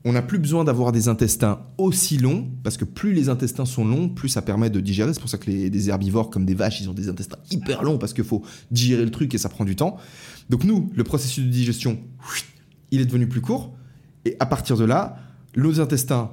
[0.07, 3.87] on n'a plus besoin d'avoir des intestins aussi longs, parce que plus les intestins sont
[3.87, 5.15] longs, plus ça permet de digérer.
[5.15, 7.83] C'est pour ça que les, des herbivores comme des vaches, ils ont des intestins hyper
[7.83, 9.97] longs, parce qu'il faut digérer le truc et ça prend du temps.
[10.51, 11.99] Donc nous, le processus de digestion,
[12.95, 13.75] il est devenu plus court,
[14.25, 15.17] et à partir de là,
[15.57, 16.31] nos intestins,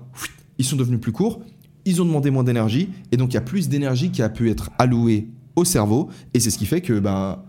[0.57, 1.41] ils sont devenus plus courts,
[1.85, 4.49] ils ont demandé moins d'énergie, et donc il y a plus d'énergie qui a pu
[4.49, 7.43] être allouée au cerveau, et c'est ce qui fait que ben,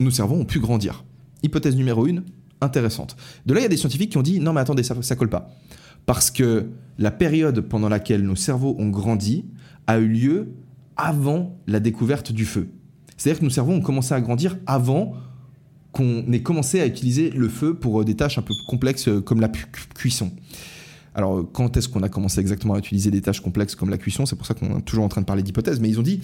[0.00, 1.04] nos cerveaux ont pu grandir.
[1.42, 2.22] Hypothèse numéro 1,
[2.60, 3.16] intéressante.
[3.46, 5.16] De là, il y a des scientifiques qui ont dit non, mais attendez, ça, ça
[5.16, 5.50] colle pas.
[6.06, 6.66] Parce que
[6.98, 9.44] la période pendant laquelle nos cerveaux ont grandi
[9.86, 10.52] a eu lieu
[10.96, 12.68] avant la découverte du feu.
[13.16, 15.14] C'est-à-dire que nos cerveaux ont commencé à grandir avant
[15.96, 19.20] qu'on ait commencé à utiliser le feu pour euh, des tâches un peu complexes euh,
[19.20, 19.48] comme la
[19.94, 20.30] cuisson.
[21.14, 23.96] Alors, euh, quand est-ce qu'on a commencé exactement à utiliser des tâches complexes comme la
[23.96, 24.26] cuisson?
[24.26, 26.20] C'est pour ça qu'on est toujours en train de parler d'hypothèses, mais ils ont dit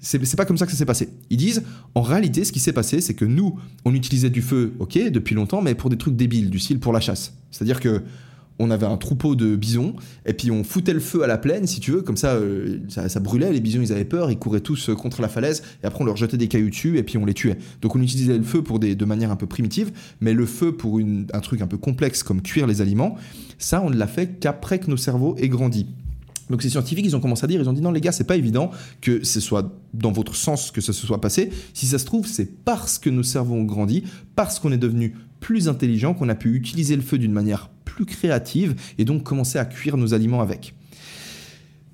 [0.00, 1.08] c'est pas comme ça que ça s'est passé.
[1.30, 1.62] Ils disent,
[1.94, 5.34] en réalité, ce qui s'est passé, c'est que nous, on utilisait du feu, ok, depuis
[5.34, 7.32] longtemps, mais pour des trucs débiles, du style pour la chasse.
[7.50, 8.02] C'est-à-dire que
[8.58, 9.94] on avait un troupeau de bisons,
[10.26, 12.78] et puis on foutait le feu à la plaine, si tu veux, comme ça, euh,
[12.88, 15.86] ça, brûlait, les bisons ils avaient peur, ils couraient tous euh, contre la falaise, et
[15.86, 17.58] après on leur jetait des cailloux dessus, et puis on les tuait.
[17.82, 20.72] Donc on utilisait le feu pour des, de manière un peu primitive, mais le feu
[20.72, 23.16] pour un truc un peu complexe comme cuire les aliments,
[23.58, 25.86] ça on ne l'a fait qu'après que nos cerveaux aient grandi.
[26.50, 28.24] Donc ces scientifiques, ils ont commencé à dire, ils ont dit non les gars, c'est
[28.24, 31.50] pas évident que ce soit dans votre sens que ça se soit passé.
[31.72, 34.04] Si ça se trouve, c'est parce que nos cerveaux ont grandi,
[34.36, 35.14] parce qu'on est devenu
[35.44, 39.58] plus intelligent, qu'on a pu utiliser le feu d'une manière plus créative et donc commencer
[39.58, 40.74] à cuire nos aliments avec.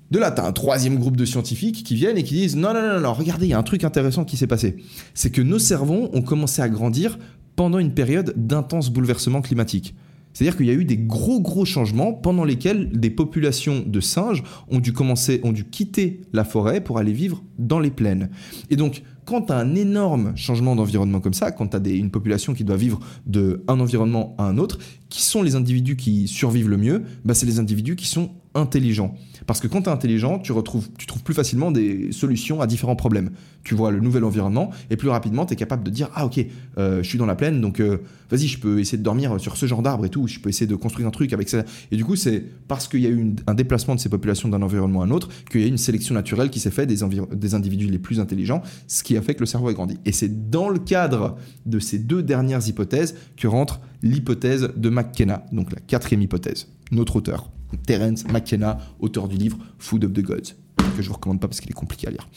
[0.09, 2.73] De là, tu as un troisième groupe de scientifiques qui viennent et qui disent non,
[2.73, 4.77] non, non, non, regardez, il y a un truc intéressant qui s'est passé.
[5.13, 7.19] C'est que nos cerveaux ont commencé à grandir
[7.57, 9.95] pendant une période d'intense bouleversement climatique.
[10.33, 14.43] C'est-à-dire qu'il y a eu des gros gros changements pendant lesquels des populations de singes
[14.69, 18.29] ont dû commencer, ont dû quitter la forêt pour aller vivre dans les plaines.
[18.69, 22.11] Et donc, quand tu as un énorme changement d'environnement comme ça, quand tu as une
[22.11, 24.79] population qui doit vivre d'un environnement à un autre,
[25.09, 29.15] qui sont les individus qui survivent le mieux bah, C'est les individus qui sont intelligents.
[29.47, 32.67] Parce que quand tu es intelligent, tu, retrouves, tu trouves plus facilement des solutions à
[32.67, 33.31] différents problèmes.
[33.63, 36.45] Tu vois le nouvel environnement et plus rapidement, tu es capable de dire Ah, ok,
[36.77, 37.99] euh, je suis dans la plaine, donc euh,
[38.29, 40.67] vas-y, je peux essayer de dormir sur ce genre d'arbre et tout, je peux essayer
[40.67, 41.63] de construire un truc avec ça.
[41.91, 44.61] Et du coup, c'est parce qu'il y a eu un déplacement de ces populations d'un
[44.61, 46.99] environnement à un autre qu'il y a eu une sélection naturelle qui s'est faite des,
[47.33, 49.97] des individus les plus intelligents, ce qui a fait que le cerveau a grandi.
[50.05, 55.45] Et c'est dans le cadre de ces deux dernières hypothèses que rentre l'hypothèse de McKenna,
[55.51, 56.67] donc la quatrième hypothèse.
[56.91, 60.55] Notre auteur, Terence McKenna, auteur du livre Food of the Gods,
[60.95, 62.27] que je vous recommande pas parce qu'il est compliqué à lire.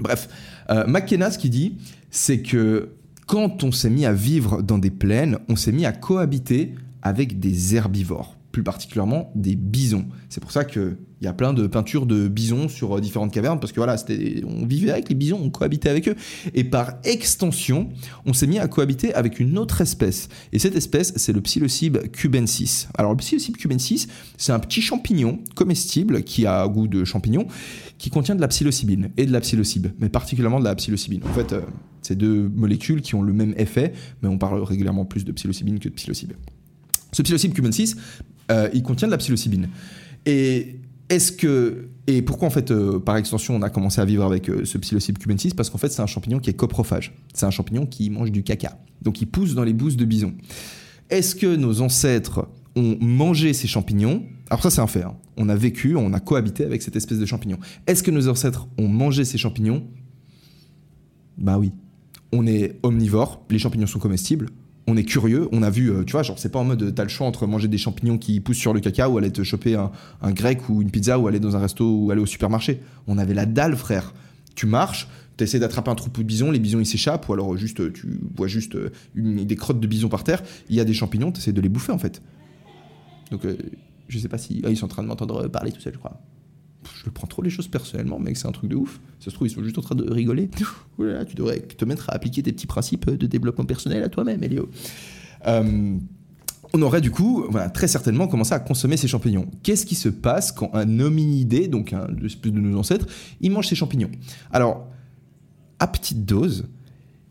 [0.00, 0.28] Bref,
[0.70, 1.76] euh, McKenna, ce qu'il dit,
[2.10, 2.90] c'est que
[3.26, 7.40] quand on s'est mis à vivre dans des plaines, on s'est mis à cohabiter avec
[7.40, 10.06] des herbivores plus particulièrement des bisons.
[10.28, 10.64] C'est pour ça
[11.18, 13.96] qu'il y a plein de peintures de bisons sur euh, différentes cavernes, parce que voilà,
[14.46, 16.14] on vivait avec les bisons, on cohabitait avec eux.
[16.54, 17.88] Et par extension,
[18.24, 20.28] on s'est mis à cohabiter avec une autre espèce.
[20.52, 22.88] Et cette espèce, c'est le psilocybe cubensis.
[22.96, 24.06] Alors le psilocybe cubensis,
[24.36, 27.46] c'est un petit champignon comestible qui a goût de champignon,
[27.98, 31.22] qui contient de la psilocybine et de la psilocybe, mais particulièrement de la psilocybine.
[31.24, 31.62] En fait, euh,
[32.02, 33.92] c'est deux molécules qui ont le même effet,
[34.22, 36.32] mais on parle régulièrement plus de psilocybine que de psilocybe.
[37.12, 37.96] Ce psilocybe cubensis,
[38.50, 39.68] euh, il contient de la psilocybine.
[40.26, 40.76] Et
[41.08, 44.48] est-ce que et pourquoi en fait euh, par extension on a commencé à vivre avec
[44.48, 47.14] euh, ce psilocybe cubensis Parce qu'en fait c'est un champignon qui est coprophage.
[47.32, 48.78] C'est un champignon qui mange du caca.
[49.02, 50.34] Donc il pousse dans les bousses de bison.
[51.10, 52.46] Est-ce que nos ancêtres
[52.76, 54.24] ont mangé ces champignons?
[54.50, 55.02] Alors ça c'est un fait.
[55.02, 55.16] Hein.
[55.36, 57.58] On a vécu, on a cohabité avec cette espèce de champignon.
[57.86, 59.86] Est-ce que nos ancêtres ont mangé ces champignons?
[61.38, 61.72] Bah oui.
[62.32, 64.48] On est omnivore, les champignons sont comestibles
[64.88, 67.02] on est curieux, on a vu, euh, tu vois, genre c'est pas en mode t'as
[67.02, 69.74] le choix entre manger des champignons qui poussent sur le caca ou aller te choper
[69.74, 72.80] un, grec ou une pizza ou aller dans un resto ou aller au supermarché.
[73.06, 74.14] On avait la dalle, frère.
[74.54, 77.92] Tu marches, tu d'attraper un troupeau de bisons, les bisons ils s'échappent ou alors juste
[77.92, 81.32] tu vois juste euh, des crottes de bisons par terre, il y a des champignons,
[81.32, 82.22] tu essaies de les bouffer en fait.
[83.30, 83.58] Donc euh,
[84.08, 85.98] je sais pas si ah, ils sont en train de m'entendre parler tout seul, je
[85.98, 86.18] crois
[87.04, 89.00] je prends trop les choses personnellement, mec, c'est un truc de ouf.
[89.18, 90.48] Ça se trouve, ils sont juste en train de rigoler.
[90.48, 94.68] tu devrais te mettre à appliquer tes petits principes de développement personnel à toi-même, Elio.
[95.46, 95.96] Euh,
[96.72, 99.46] on aurait du coup, voilà, très certainement commencé à consommer ces champignons.
[99.62, 103.06] Qu'est-ce qui se passe quand un hominidé, donc un espèce de nos ancêtres,
[103.40, 104.10] il mange ces champignons?
[104.52, 104.86] Alors,
[105.78, 106.68] à petite dose,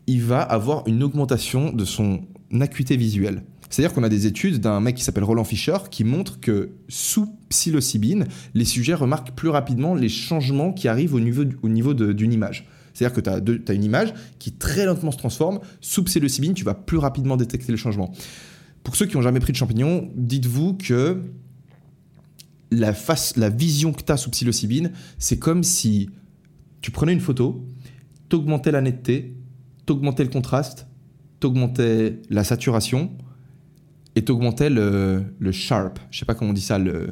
[0.06, 2.22] il va avoir une augmentation de son
[2.60, 3.44] acuité visuelle.
[3.70, 7.36] C'est-à-dire qu'on a des études d'un mec qui s'appelle Roland Fischer qui montre que sous
[7.48, 12.32] psilocybine, les sujets remarquent plus rapidement les changements qui arrivent au niveau, au niveau d'une
[12.32, 12.66] image.
[12.94, 15.60] C'est-à-dire que tu as, une image qui très lentement se transforme.
[15.80, 18.12] Sous psilocybine, tu vas plus rapidement détecter le changement.
[18.82, 21.22] Pour ceux qui n'ont jamais pris de champignons, dites-vous que
[22.70, 26.10] la, face, la vision que tu as sous psilocybine, c'est comme si
[26.80, 27.66] tu prenais une photo,
[28.28, 29.36] t'augmentais la netteté,
[29.86, 30.86] t'augmentais le contraste,
[31.40, 33.12] t'augmentais la saturation
[34.18, 36.00] et t'augmentais le, le sharp.
[36.10, 37.10] Je sais pas comment on dit ça, le,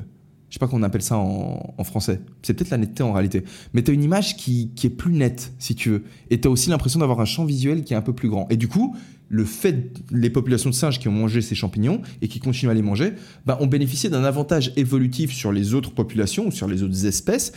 [0.49, 2.21] je sais pas comment on appelle ça en, français.
[2.43, 3.45] C'est peut-être la netteté en réalité.
[3.73, 6.03] Mais tu as une image qui, qui, est plus nette, si tu veux.
[6.31, 8.49] Et tu as aussi l'impression d'avoir un champ visuel qui est un peu plus grand.
[8.51, 8.97] Et du coup,
[9.29, 12.75] le fait, les populations de singes qui ont mangé ces champignons et qui continuent à
[12.75, 13.13] les manger,
[13.45, 17.53] bah, ont bénéficié d'un avantage évolutif sur les autres populations ou sur les autres espèces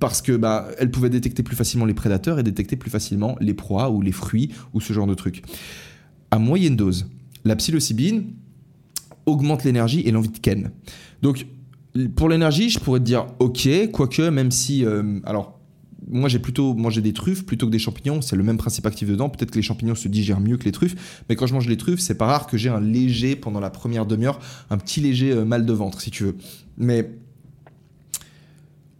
[0.00, 3.54] parce que bah, elles pouvaient détecter plus facilement les prédateurs et détecter plus facilement les
[3.54, 5.44] proies ou les fruits ou ce genre de trucs.
[6.32, 7.08] À moyenne dose,
[7.44, 8.32] la psilocybine
[9.26, 10.70] augmente l'énergie et l'envie de ken.
[11.22, 11.46] Donc
[12.16, 15.60] pour l'énergie, je pourrais te dire ok, quoique même si euh, alors
[16.06, 19.08] moi j'ai plutôt mangé des truffes plutôt que des champignons, c'est le même principe actif
[19.08, 19.28] dedans.
[19.28, 21.76] Peut-être que les champignons se digèrent mieux que les truffes, mais quand je mange les
[21.76, 25.32] truffes, c'est pas rare que j'ai un léger pendant la première demi-heure, un petit léger
[25.32, 26.36] euh, mal de ventre si tu veux.
[26.76, 27.10] Mais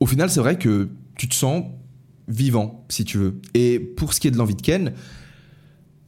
[0.01, 1.65] au final, c'est vrai que tu te sens
[2.29, 3.41] vivant, si tu veux.
[3.55, 4.93] Et pour ce qui est de l'envie de Ken,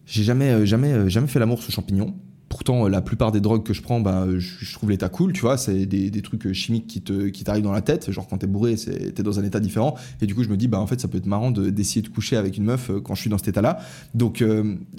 [0.07, 2.14] j'ai jamais, euh, jamais, jamais fait l'amour sous champignon.
[2.49, 5.59] Pourtant, la plupart des drogues que je prends, bah, je, trouve l'état cool, tu vois.
[5.59, 8.11] C'est des, trucs chimiques qui, te, qui t'arrivent dans la tête.
[8.11, 9.97] Genre, quand t'es bourré, t'es dans un état différent.
[10.21, 12.09] Et du coup, je me dis, bah, en fait, ça peut être marrant d'essayer de,
[12.09, 13.79] coucher avec une meuf euh, quand je suis dans cet état-là.
[14.15, 14.45] Donc,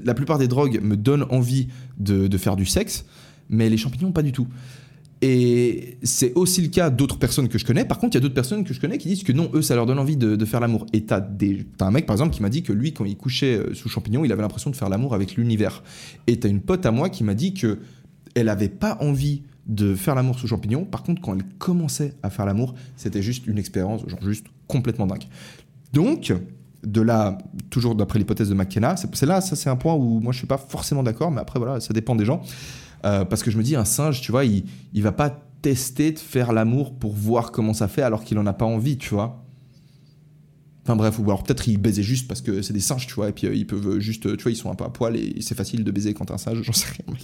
[0.04, 1.68] la plupart des drogues me donnent envie
[1.98, 3.06] de, de faire du sexe,
[3.50, 4.48] mais les champignons, pas du tout.
[5.22, 7.86] Et c'est aussi le cas d'autres personnes que je connais.
[7.86, 9.63] Par contre, il y a d'autres personnes que je connais qui disent que non, eux,
[9.63, 10.86] ça leur donne envie de, faire l'amour.
[10.93, 13.57] Et t'as, des, un mec, par exemple, qui m'a dit que lui, quand il couchait
[13.57, 15.84] euh, sous champignon, il avait l'impression de faire l'amour avec l'univers.
[16.28, 17.80] Et t'as une pote à moi qui m'a dit que
[18.36, 20.86] elle avait pas envie de faire l'amour sous champignon.
[20.86, 25.07] Par contre, quand elle commençait à faire l'amour, c'était juste une expérience, genre juste complètement
[25.07, 25.24] dingue.
[25.93, 26.32] Donc,
[26.84, 27.38] de là,
[27.70, 30.47] toujours d'après l'hypothèse de McKenna, c'est, là, ça c'est un point où moi je suis
[30.47, 32.41] pas forcément d'accord, mais après voilà, ça dépend des gens.
[33.06, 35.30] Euh, parce que je me dis, un singe, tu vois, il, il va pas
[35.62, 38.98] tester de faire l'amour pour voir comment ça fait alors qu'il en a pas envie,
[38.98, 39.43] tu vois.
[40.84, 43.30] Enfin bref, ou alors peut-être il baisait juste parce que c'est des singes, tu vois,
[43.30, 45.41] et puis euh, ils peuvent juste, tu vois, ils sont un peu à poil et
[45.41, 47.18] c'est facile de baiser quand un singe, j'en sais rien.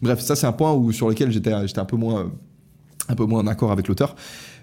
[0.00, 2.32] Bref, ça c'est un point où, sur lequel j'étais un peu moins
[3.10, 4.14] un peu moins en accord avec l'auteur.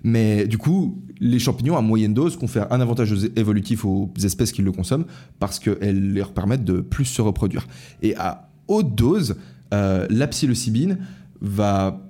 [0.03, 4.61] Mais du coup, les champignons à moyenne dose confèrent un avantage évolutif aux espèces qui
[4.61, 5.05] le consomment
[5.39, 7.67] parce qu'elles leur permettent de plus se reproduire.
[8.01, 9.35] Et à haute dose, euh,
[9.71, 10.97] la psilocybine
[11.41, 12.07] va.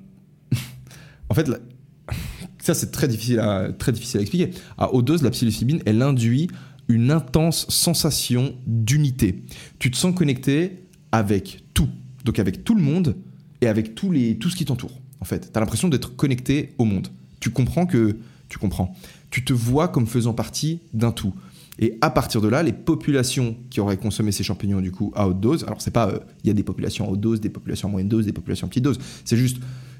[1.30, 1.50] en fait,
[2.60, 4.52] ça c'est très difficile, à, très difficile à expliquer.
[4.78, 6.50] À haute dose, la psilocybine, elle induit
[6.88, 9.44] une intense sensation d'unité.
[9.80, 11.90] Tu te sens connecté avec tout,
[12.26, 13.16] donc avec tout le monde
[13.62, 15.02] et avec tous les, tout ce qui t'entoure.
[15.20, 17.08] En fait, tu as l'impression d'être connecté au monde.
[17.40, 18.18] Tu comprends que
[18.50, 18.96] tu comprends.
[19.30, 21.34] Tu te vois comme faisant partie d'un tout.
[21.80, 25.28] Et à partir de là, les populations qui auraient consommé ces champignons du coup à
[25.28, 27.50] haute dose, alors c'est pas, euh, il y a des populations à haute dose, des
[27.50, 29.00] populations à moyenne dose, des populations à petite dose.
[29.26, 29.58] C'est juste,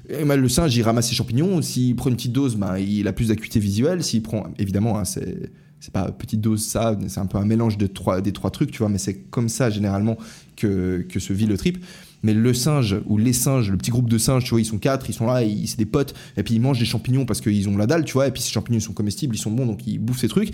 [0.08, 1.60] eh ben, le singe il ramasse ses champignons.
[1.62, 4.02] S'il prend une petite dose, ben, il a plus d'acuité visuelle.
[4.02, 5.50] S'il prend, évidemment, hein, c'est
[5.80, 8.70] c'est pas petite dose ça, c'est un peu un mélange de trois, des trois trucs,
[8.70, 10.16] tu vois, mais c'est comme ça généralement
[10.56, 11.84] que, que se vit le trip.
[12.24, 14.78] Mais le singe ou les singes, le petit groupe de singes, tu vois, ils sont
[14.78, 17.68] quatre, ils sont là, c'est des potes, et puis ils mangent des champignons parce qu'ils
[17.68, 19.86] ont la dalle, tu vois, et puis ces champignons sont comestibles, ils sont bons, donc
[19.86, 20.50] ils bouffent ces trucs,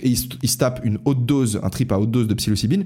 [0.00, 2.84] et ils, se tapent une haute dose, un trip à haute dose de psilocybine.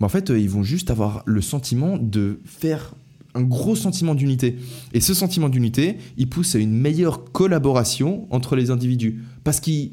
[0.00, 2.94] En fait, euh, ils vont juste avoir le sentiment de faire
[3.34, 4.56] un gros sentiment d'unité.
[4.92, 9.22] Et ce sentiment d'unité, il pousse à une meilleure collaboration entre les individus.
[9.42, 9.92] Parce qu'ils,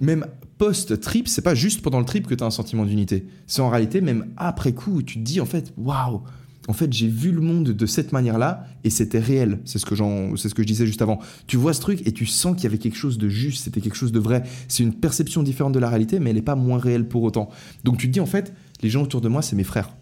[0.00, 0.26] même
[0.58, 3.26] post-trip, c'est pas juste pendant le trip que tu as un sentiment d'unité.
[3.46, 6.22] C'est en réalité même après coup où tu te dis en fait, waouh,
[6.68, 9.58] en fait, j'ai vu le monde de cette manière-là et c'était réel.
[9.64, 11.18] C'est ce que ce que je disais juste avant.
[11.46, 13.80] Tu vois ce truc et tu sens qu'il y avait quelque chose de juste, c'était
[13.80, 14.44] quelque chose de vrai.
[14.68, 17.48] C'est une perception différente de la réalité, mais elle n'est pas moins réelle pour autant.
[17.82, 18.52] Donc tu te dis en fait,
[18.82, 19.96] les gens autour de moi, c'est mes frères.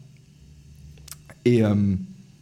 [1.45, 1.95] Et, euh,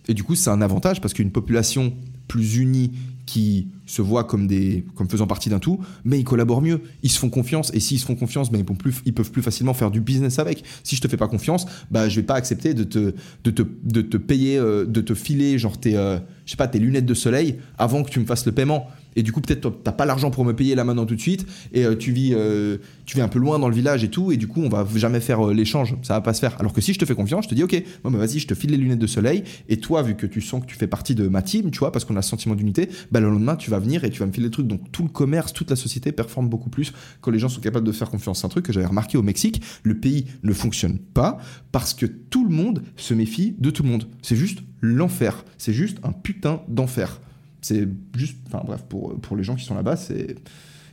[0.08, 1.92] et du coup, c'est un avantage parce qu'une population
[2.28, 2.92] plus unie
[3.24, 7.10] qui se voient comme, des, comme faisant partie d'un tout, mais ils collaborent mieux, ils
[7.10, 9.42] se font confiance, et s'ils se font confiance, ben, ils, peuvent plus, ils peuvent plus
[9.42, 10.64] facilement faire du business avec.
[10.84, 13.62] Si je te fais pas confiance, bah, je vais pas accepter de te, de te,
[13.84, 17.06] de te payer, euh, de te filer genre tes, euh, je sais pas, tes lunettes
[17.06, 18.88] de soleil avant que tu me fasses le paiement.
[19.16, 21.46] Et du coup peut-être t'as pas l'argent pour me payer là maintenant tout de suite,
[21.72, 24.30] et euh, tu vis, euh, tu vis un peu loin dans le village et tout,
[24.30, 26.56] et du coup on va jamais faire euh, l'échange, ça va pas se faire.
[26.60, 28.46] Alors que si je te fais confiance, je te dis ok, bon, bah, vas-y, je
[28.46, 30.86] te file les lunettes de soleil, et toi vu que tu sens que tu fais
[30.86, 33.56] partie de ma team, tu vois, parce qu'on a ce sentiment d'unité, bah le lendemain
[33.56, 34.66] tu vas venir et tu vas me filer le truc.
[34.66, 37.86] Donc tout le commerce, toute la société performe beaucoup plus quand les gens sont capables
[37.86, 38.40] de faire confiance.
[38.40, 41.38] C'est un truc que j'avais remarqué au Mexique, le pays ne fonctionne pas
[41.72, 44.08] parce que tout le monde se méfie de tout le monde.
[44.22, 45.44] C'est juste l'enfer.
[45.58, 47.20] C'est juste un putain d'enfer.
[47.66, 50.36] C'est juste, enfin bref, pour, pour les gens qui sont là-bas, c'est.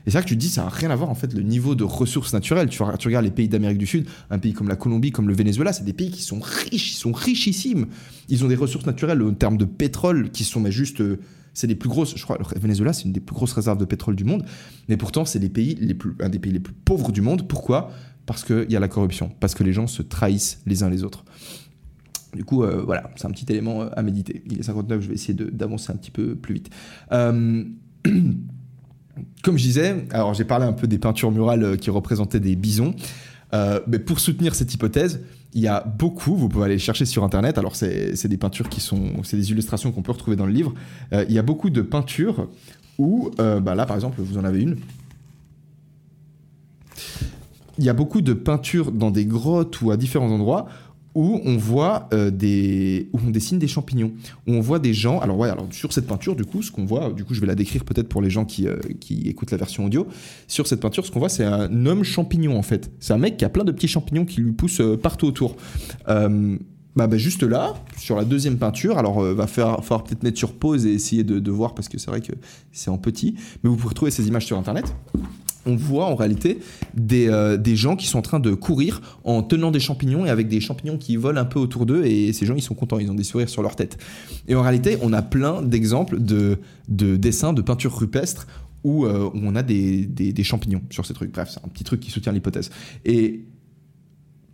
[0.05, 1.43] Et c'est vrai que tu te dis, ça n'a rien à voir en fait le
[1.43, 2.67] niveau de ressources naturelles.
[2.67, 5.71] Tu, regardes les pays d'Amérique du Sud, un pays comme la Colombie, comme le Venezuela,
[5.71, 7.85] c'est des pays qui sont riches, ils sont richissimes.
[8.27, 10.99] Ils ont des ressources naturelles en termes de pétrole qui sont mais juste.
[11.01, 11.19] euh,
[11.53, 13.85] c'est les plus grosses, je crois, le Venezuela, c'est une des plus grosses réserves de
[13.85, 14.43] pétrole du monde,
[14.89, 17.47] mais pourtant, c'est les pays les plus, un des pays les plus pauvres du monde.
[17.47, 17.91] Pourquoi?
[18.25, 21.03] Parce qu'il y a la corruption, parce que les gens se trahissent les uns les
[21.03, 21.23] autres.
[22.33, 24.43] Du coup, euh, voilà, c'est un petit élément euh, à méditer.
[24.49, 26.69] Il est 59, je vais essayer d'avancer un petit peu plus vite.
[27.11, 27.63] Euh,
[29.43, 32.95] comme je disais, alors j'ai parlé un peu des peintures murales qui représentaient des bisons.
[33.87, 35.21] Mais pour soutenir cette hypothèse,
[35.53, 38.81] il y a beaucoup, vous pouvez aller chercher sur internet, alors c'est des peintures qui
[38.81, 40.73] sont, c'est des illustrations qu'on peut retrouver dans le livre.
[41.11, 42.47] Il y a beaucoup de peintures
[42.97, 44.77] où, bah là par exemple, vous en avez une.
[47.77, 50.67] Il y a beaucoup de peintures dans des grottes ou à différents endroits
[51.15, 54.11] où on voit euh, des où on dessine des champignons.
[54.47, 56.85] Où on voit des gens alors ouais alors sur cette peinture du coup ce qu'on
[56.85, 59.51] voit du coup je vais la décrire peut-être pour les gens qui, euh, qui écoutent
[59.51, 60.07] la version audio.
[60.47, 62.91] Sur cette peinture ce qu'on voit c'est un homme champignon en fait.
[62.99, 65.55] C'est un mec qui a plein de petits champignons qui lui poussent euh, partout autour.
[66.95, 70.37] Bah, bah, juste là, sur la deuxième peinture, alors euh, va faire, falloir peut-être mettre
[70.37, 72.33] sur pause et essayer de, de voir parce que c'est vrai que
[72.71, 74.95] c'est en petit, mais vous pouvez trouver ces images sur internet
[75.65, 76.59] on voit en réalité
[76.93, 80.29] des, euh, des gens qui sont en train de courir en tenant des champignons et
[80.29, 82.99] avec des champignons qui volent un peu autour d'eux et ces gens ils sont contents,
[82.99, 83.97] ils ont des sourires sur leur tête.
[84.47, 86.59] Et en réalité on a plein d'exemples de,
[86.89, 88.47] de dessins, de peintures rupestres
[88.83, 91.31] où, euh, où on a des, des, champignons sur ces trucs.
[91.31, 92.69] Bref, c'est un petit truc qui soutient l'hypothèse.
[93.05, 93.45] Et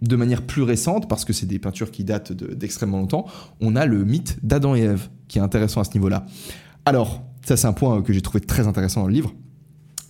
[0.02, 3.26] de manière plus récente, parce que c'est des peintures qui datent de- d'extrêmement longtemps,
[3.60, 6.26] on a le mythe d'Adam et Ève qui est intéressant à ce niveau-là.
[6.86, 9.34] Alors, ça c'est un point que j'ai trouvé très intéressant dans le livre.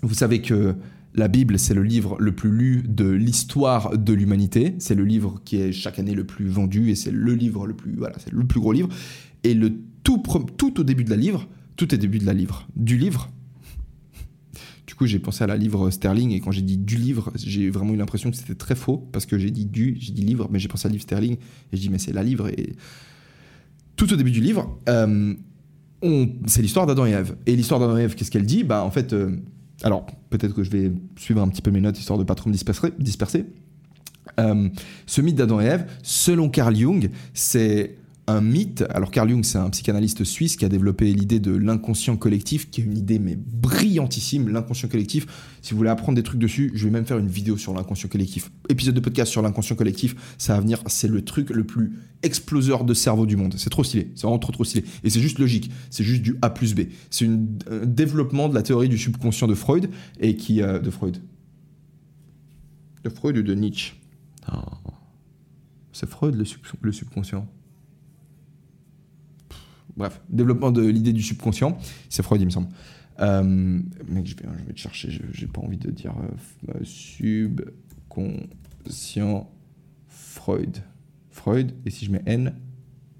[0.02, 0.76] Vous savez que
[1.16, 4.76] la Bible, c'est le livre le plus lu de l'histoire de l'humanité.
[4.80, 7.74] C'est le livre qui est chaque année le plus vendu et c'est le livre le
[7.74, 8.90] plus, voilà, c'est le plus gros livre.
[9.44, 9.74] Et le
[10.04, 10.22] tout,
[10.58, 13.30] tout au début de la livre, tout est début de la livre, du livre.
[14.86, 17.70] Du coup, j'ai pensé à la livre Sterling et quand j'ai dit du livre, j'ai
[17.70, 20.48] vraiment eu l'impression que c'était très faux parce que j'ai dit du, j'ai dit livre,
[20.52, 22.76] mais j'ai pensé à livre Sterling et je dis mais c'est la livre et
[23.96, 25.34] tout au début du livre, euh,
[26.48, 27.36] c'est l'histoire d'Adam et Ève.
[27.46, 28.64] Et l'histoire d'Adam et Ève, qu'est-ce qu'elle dit?
[28.64, 29.36] Bah en fait, euh,
[29.84, 32.50] alors peut-être que je vais suivre un petit peu mes notes histoire de pas trop
[32.50, 32.92] me disperser.
[33.00, 33.46] disperser.
[34.40, 34.70] Euh,
[35.06, 37.96] ce mythe d'Adam et Ève, selon Carl Jung, c'est
[38.30, 38.84] un mythe.
[38.90, 42.82] Alors Carl Jung, c'est un psychanalyste suisse qui a développé l'idée de l'inconscient collectif, qui
[42.82, 44.50] est une idée mais brillantissime.
[44.50, 45.26] L'inconscient collectif.
[45.62, 48.10] Si vous voulez apprendre des trucs dessus, je vais même faire une vidéo sur l'inconscient
[48.10, 48.52] collectif.
[48.70, 50.82] Épisode de podcast sur l'inconscient collectif, ça va venir.
[50.88, 53.56] C'est le truc le plus exploseur de cerveau du monde.
[53.58, 54.12] C'est trop stylé.
[54.16, 54.86] C'est vraiment trop trop stylé.
[55.04, 55.72] Et c'est juste logique.
[55.90, 56.82] C'est juste du A plus B.
[57.10, 57.38] C'est un
[57.86, 61.18] développement de la théorie du subconscient de Freud et qui euh, de Freud.
[63.04, 63.94] De Freud ou de Nietzsche?
[65.92, 66.36] C'est Freud
[66.82, 67.48] le subconscient.
[70.00, 71.78] Bref, développement de l'idée du subconscient,
[72.08, 72.70] c'est Freud, il me semble.
[73.20, 76.30] Euh, mec, je vais, je vais te chercher, j'ai pas envie de dire euh,
[76.74, 79.52] euh, subconscient
[80.08, 80.78] Freud.
[81.32, 82.56] Freud, et si je mets N,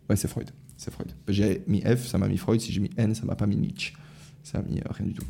[0.10, 0.52] ouais, c'est Freud.
[0.78, 1.12] C'est Freud.
[1.28, 2.62] J'ai mis F, ça m'a mis Freud.
[2.62, 3.94] Si j'ai mis N, ça m'a pas mis Nietzsche.
[4.42, 5.26] Ça m'a mis rien du tout.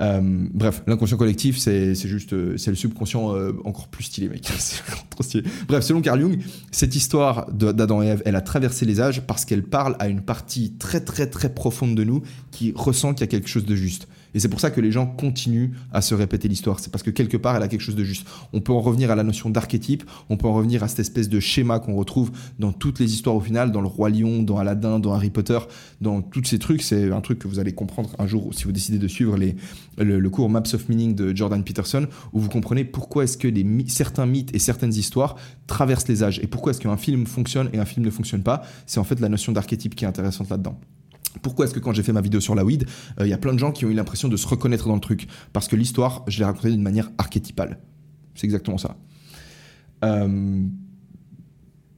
[0.00, 4.42] Euh, bref, l'inconscient collectif, c'est juste, euh, c'est le subconscient euh, encore plus stylé, mec.
[5.10, 5.44] trop stylé.
[5.66, 6.38] Bref, selon Carl Jung,
[6.70, 10.20] cette histoire d'Adam et Ève, elle a traversé les âges parce qu'elle parle à une
[10.20, 12.22] partie très très très profonde de nous
[12.52, 14.08] qui ressent qu'il y a quelque chose de juste.
[14.34, 16.80] Et c'est pour ça que les gens continuent à se répéter l'histoire.
[16.80, 18.26] C'est parce que quelque part, elle a quelque chose de juste.
[18.52, 21.28] On peut en revenir à la notion d'archétype, on peut en revenir à cette espèce
[21.28, 24.58] de schéma qu'on retrouve dans toutes les histoires au final, dans le Roi Lion, dans
[24.58, 25.58] Aladdin, dans Harry Potter,
[26.00, 26.82] dans tous ces trucs.
[26.82, 29.36] C'est un truc que vous allez comprendre un jour si vous décidez de suivre
[29.96, 33.48] le, cours Maps of Meaning de Jordan Peterson, où vous comprenez pourquoi est-ce que
[33.86, 37.78] certains mythes et certaines histoires traversent les âges et pourquoi est-ce qu'un film fonctionne et
[37.78, 38.62] un film ne fonctionne pas?
[38.86, 40.78] C'est en fait la notion d'archétype qui est intéressante là-dedans.
[41.42, 42.86] Pourquoi est-ce que quand j'ai fait ma vidéo sur la weed,
[43.20, 44.94] euh, il y a plein de gens qui ont eu l'impression de se reconnaître dans
[44.94, 45.28] le truc?
[45.52, 47.78] Parce que l'histoire, je l'ai racontée d'une manière archétypale.
[48.34, 48.96] C'est exactement ça.
[50.04, 50.62] Euh,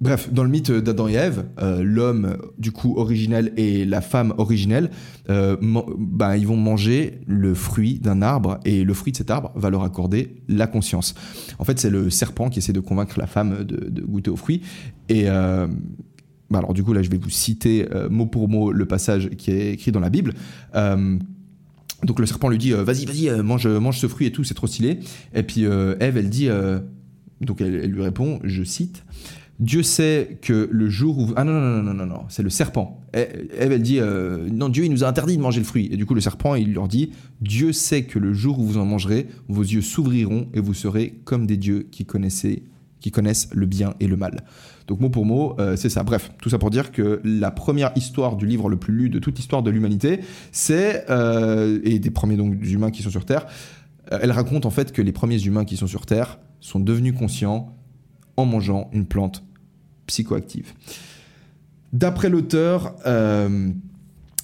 [0.01, 4.33] Bref, dans le mythe d'Adam et Ève, euh, l'homme du coup originel et la femme
[4.39, 4.91] originelle,
[5.29, 9.69] bah, ils vont manger le fruit d'un arbre et le fruit de cet arbre va
[9.69, 11.15] leur accorder la conscience.
[11.59, 14.37] En fait, c'est le serpent qui essaie de convaincre la femme de, de goûter au
[14.37, 14.63] fruit.
[15.11, 15.27] Et
[16.51, 19.31] bah, alors du coup là, je vais vous citer euh, mot pour mot le passage
[19.31, 20.35] qui est écrit dans la Bible.
[20.75, 21.17] Euh,
[22.03, 24.55] donc le serpent lui dit euh, vas-y vas-y mange mange ce fruit et tout c'est
[24.55, 24.99] trop stylé.
[25.35, 26.49] Et puis Ève elle dit
[27.41, 29.05] donc elle, lui répond je cite
[29.61, 32.49] Dieu sait que le jour où ah non non non non non non c'est le
[32.49, 34.01] serpent Ève elle dit
[34.51, 36.55] non Dieu il nous a interdit de manger le fruit et du coup le serpent
[36.55, 37.11] il leur dit
[37.43, 41.21] Dieu sait que le jour où vous en mangerez vos yeux s'ouvriront et vous serez
[41.25, 42.63] comme des dieux qui connaissaient
[43.01, 44.45] qui connaissent le bien et le mal.
[44.87, 46.03] Donc mot pour mot, euh, c'est ça.
[46.03, 49.19] Bref, tout ça pour dire que la première histoire du livre le plus lu de
[49.19, 50.21] toute l'histoire de l'humanité,
[50.53, 53.47] c'est euh, et des premiers donc humains qui sont sur Terre.
[54.13, 57.15] euh, elle raconte en fait que les premiers humains qui sont sur Terre sont devenus
[57.17, 57.77] conscients
[58.37, 59.45] en mangeant une plante
[60.07, 60.73] psychoactive.
[61.93, 62.95] D'après l'auteur,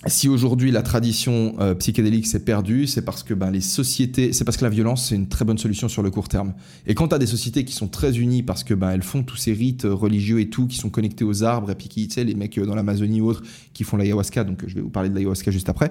[0.09, 4.45] si aujourd'hui la tradition euh, psychédélique s'est perdue, c'est parce que ben, les sociétés, c'est
[4.45, 6.55] parce que la violence c'est une très bonne solution sur le court terme.
[6.87, 9.23] Et quand tu as des sociétés qui sont très unies parce que ben elles font
[9.23, 12.07] tous ces rites euh, religieux et tout, qui sont connectés aux arbres et puis qui,
[12.09, 13.43] tu sais, les mecs euh, dans l'Amazonie ou autres
[13.73, 15.91] qui font l'ayahuasca, donc je vais vous parler de l'ayahuasca juste après.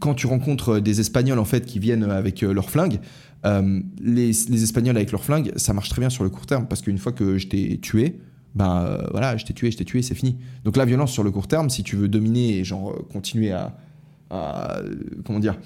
[0.00, 2.98] Quand tu rencontres des Espagnols en fait qui viennent avec euh, leurs flingues,
[3.44, 6.82] les, les Espagnols avec leurs flingues, ça marche très bien sur le court terme parce
[6.82, 8.18] qu'une fois que je t'ai tué,
[8.56, 10.38] ben euh, voilà, je t'ai tué, je t'ai tué, c'est fini.
[10.64, 13.52] Donc la violence sur le court terme, si tu veux dominer et genre euh, continuer
[13.52, 13.76] à,
[14.30, 14.94] à, euh,
[15.24, 15.58] comment dire,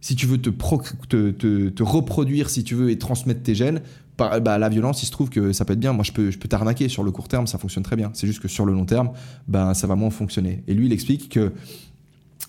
[0.00, 3.82] si tu veux te, te, te- reproduire, si tu veux, et transmettre tes gènes,
[4.16, 5.92] bah, la violence, il se trouve que ça peut être bien.
[5.92, 8.10] Moi, je peux, je peux t'arnaquer sur le court terme, ça fonctionne très bien.
[8.14, 9.10] C'est juste que sur le long terme,
[9.48, 10.62] ben, ça va moins fonctionner.
[10.68, 11.52] Et lui, il explique que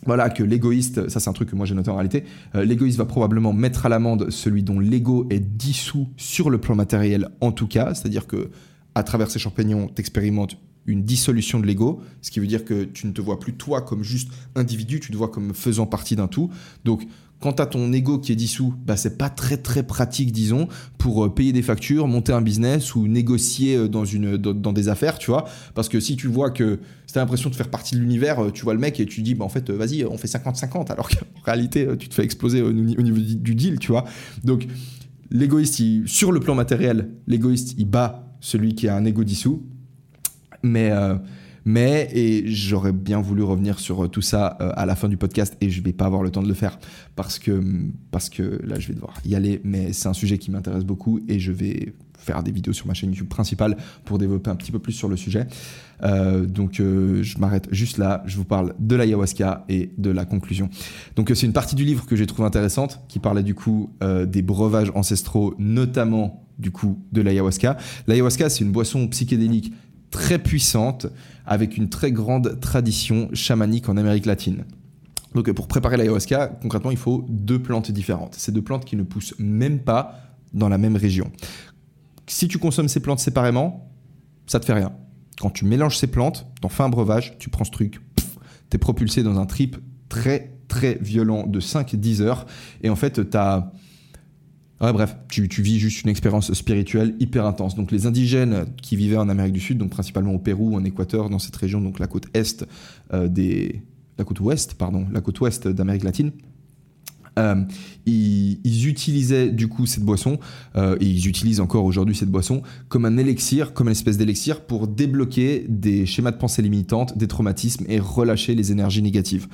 [0.06, 2.24] voilà que l'égoïste, ça c'est un truc que moi j'ai noté en réalité,
[2.56, 6.76] euh, l'égoïste va probablement mettre à l'amende celui dont l'ego est dissous sur le plan
[6.76, 8.52] matériel en tout cas, c'est-à-dire que
[8.94, 13.08] à travers ces champignons, t'expérimentes une dissolution de l'ego, ce qui veut dire que tu
[13.08, 16.28] ne te vois plus toi comme juste individu, tu te vois comme faisant partie d'un
[16.28, 16.52] tout.
[16.84, 17.08] Donc
[17.40, 20.68] quand as ton ego qui est dissous, bah, c'est pas très très pratique, disons,
[20.98, 24.88] pour euh, payer des factures, monter un business ou négocier euh, dans, une, dans, des
[24.88, 25.46] affaires, tu vois.
[25.74, 26.80] Parce que si tu vois que
[27.12, 29.22] tu as l'impression de faire partie de l'univers, euh, tu vois le mec et tu
[29.22, 32.62] dis, bah, en fait, vas-y, on fait 50-50, alors qu'en réalité, tu te fais exploser
[32.62, 34.06] au, ni- au niveau du deal, tu vois.
[34.44, 34.68] Donc,
[35.30, 39.64] l'égoïste, sur le plan matériel, l'égoïste, il bat celui qui a un ego dissous.
[40.64, 40.92] Mais,
[41.66, 45.18] mais et j'aurais bien voulu revenir sur euh, tout ça euh, à la fin du
[45.18, 46.78] podcast et je vais pas avoir le temps de le faire
[47.16, 47.62] parce que,
[48.12, 49.62] parce que là, je vais devoir y aller.
[49.64, 52.94] Mais c'est un sujet qui m'intéresse beaucoup et je vais faire des vidéos sur ma
[52.94, 55.48] chaîne YouTube principale pour développer un petit peu plus sur le sujet.
[56.04, 60.70] Euh, donc je m'arrête juste là, je vous parle de l'ayahuasca et de la conclusion.
[61.16, 64.42] Donc c'est une partie du livre que j'ai trouvé intéressante qui parlait du coup des
[64.42, 67.78] breuvages ancestraux, notamment du coup de l'ayahuasca.
[68.08, 69.72] L'ayahuasca c'est une boisson psychédélique
[70.12, 71.08] très puissante
[71.46, 74.66] avec une très grande tradition chamanique en Amérique latine.
[75.34, 78.36] Donc pour préparer l'ayahuasca, concrètement, il faut deux plantes différentes.
[78.36, 80.20] Ces deux plantes qui ne poussent même pas
[80.54, 81.32] dans la même région.
[82.28, 83.92] Si tu consommes ces plantes séparément,
[84.48, 84.94] ça te fait rien.
[85.40, 88.00] Quand tu mélanges ces plantes, t'en fais un breuvage, tu prends ce truc,
[88.70, 89.78] t'es propulsé dans un trip
[90.08, 92.46] très très violent de 5-10 heures.
[92.82, 93.72] Et en fait, t'as...
[94.94, 97.76] Bref, tu, vis juste une expérience spirituelle hyper intense.
[97.76, 101.30] Donc les indigènes qui vivaient en Amérique du Sud, donc principalement au Pérou, en Équateur,
[101.30, 102.66] dans cette région, donc la côte est
[103.14, 103.30] euh.
[104.18, 106.32] La côte ouest, pardon, la côte ouest d'Amérique latine,
[107.38, 107.64] euh,
[108.06, 110.40] ils, ils utilisaient du coup cette boisson,
[110.76, 114.62] euh, et ils utilisent encore aujourd'hui cette boisson, comme un élixir, comme une espèce d'élixir
[114.62, 119.48] pour débloquer des schémas de pensée limitantes, des traumatismes et relâcher les énergies négatives.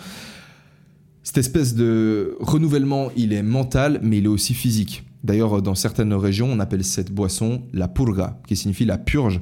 [1.24, 5.04] Cette espèce de renouvellement, il est mental, mais il est aussi physique.
[5.24, 9.40] D'ailleurs, dans certaines régions, on appelle cette boisson la purga, qui signifie la purge,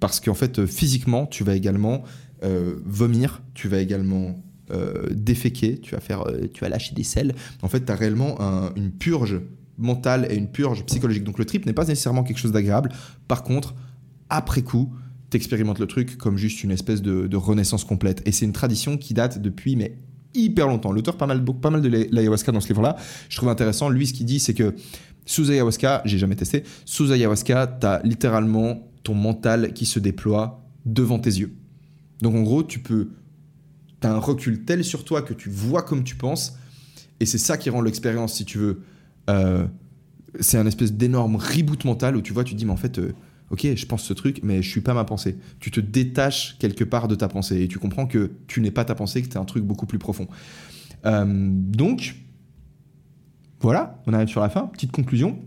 [0.00, 2.02] parce qu'en fait, physiquement, tu vas également
[2.44, 7.02] euh, vomir, tu vas également euh, déféquer, tu vas, faire, euh, tu vas lâcher des
[7.02, 7.34] selles.
[7.62, 9.40] En fait, tu as réellement un- une purge
[9.78, 11.24] mentale et une purge psychologique.
[11.24, 12.90] Donc le trip n'est pas nécessairement quelque chose d'agréable.
[13.28, 13.74] Par contre,
[14.28, 14.92] après coup,
[15.30, 18.22] t'expérimentes le truc comme juste une espèce de, renaissance complète.
[18.26, 19.96] Et c'est une tradition qui date depuis mais
[20.34, 20.92] hyper longtemps.
[20.92, 22.96] L'auteur pas mal, pas mal de la- l'ayahuasca dans ce livre-là.
[23.30, 23.88] Je trouve intéressant.
[23.88, 24.74] Lui, ce qu'il dit, c'est que
[25.28, 31.18] sous ayahuasca, j'ai jamais testé, sous ayahuasca, t'as littéralement ton mental qui se déploie devant
[31.18, 31.54] tes yeux.
[32.22, 33.10] Donc en gros, tu peux
[34.00, 36.56] t'as un recul tel sur toi que tu vois comme tu penses,
[37.20, 38.82] et c'est ça qui rend l'expérience, si tu veux.
[39.28, 39.66] euh,
[40.40, 42.98] c'est un espèce d'énorme reboot mental où tu vois, tu te dis, mais en fait,
[42.98, 43.12] euh,
[43.50, 45.36] ok, je pense ce truc, mais je suis pas ma pensée.
[45.58, 48.84] Tu te détaches quelque part de ta pensée et tu comprends que tu n'es pas
[48.84, 50.28] ta pensée, que tu un truc beaucoup plus profond.
[51.06, 52.14] Euh, donc,
[53.60, 54.66] voilà, on arrive sur la fin.
[54.66, 55.38] Petite conclusion.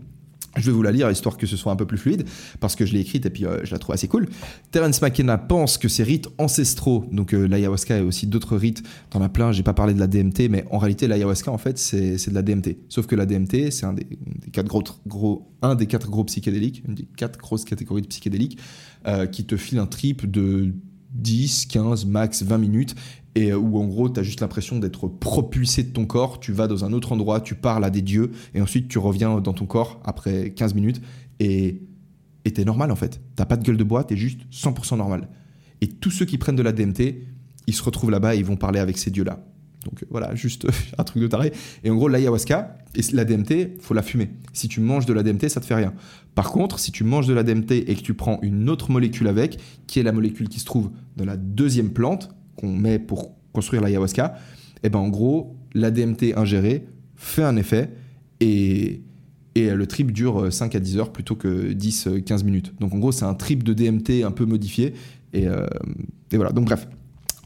[0.56, 2.26] Je vais vous la lire histoire que ce soit un peu plus fluide
[2.60, 4.28] parce que je l'ai écrite et puis euh, je la trouve assez cool.
[4.70, 9.22] Terence McKenna pense que ces rites ancestraux, donc euh, l'ayahuasca et aussi d'autres rites, t'en
[9.22, 12.28] as plein, j'ai pas parlé de la DMT, mais en réalité l'ayahuasca en fait c'est
[12.28, 12.76] de la DMT.
[12.90, 16.24] Sauf que la DMT c'est un des, des quatre gros, gros, un des quatre gros
[16.24, 18.58] psychédéliques, une des quatre grosses catégories de psychédéliques
[19.06, 20.74] euh, qui te file un trip de
[21.12, 22.94] 10, 15, max 20 minutes
[23.34, 26.68] et où en gros tu as juste l'impression d'être propulsé de ton corps, tu vas
[26.68, 29.66] dans un autre endroit, tu parles à des dieux et ensuite tu reviens dans ton
[29.66, 31.00] corps après 15 minutes
[31.40, 31.82] et
[32.44, 33.20] et t'es normal en fait.
[33.36, 35.28] T'as pas de gueule de bois, t'es juste 100% normal.
[35.80, 37.24] Et tous ceux qui prennent de la DMT,
[37.66, 39.44] ils se retrouvent là-bas et ils vont parler avec ces dieux-là.
[39.84, 40.66] Donc voilà, juste
[40.98, 41.52] un truc de taré.
[41.84, 44.30] Et en gros, l'ayahuasca et la DMT, faut la fumer.
[44.52, 45.94] Si tu manges de la DMT, ça te fait rien.
[46.34, 49.28] Par contre, si tu manges de la DMT et que tu prends une autre molécule
[49.28, 53.34] avec, qui est la molécule qui se trouve dans la deuxième plante qu'on met pour
[53.52, 54.34] construire l'ayahuasca,
[54.82, 57.90] et eh ben en gros, la DMT ingérée fait un effet
[58.40, 59.02] et,
[59.54, 62.74] et le trip dure 5 à 10 heures plutôt que 10-15 minutes.
[62.80, 64.94] Donc en gros, c'est un trip de DMT un peu modifié.
[65.32, 65.66] Et, euh,
[66.32, 66.88] et voilà, donc bref.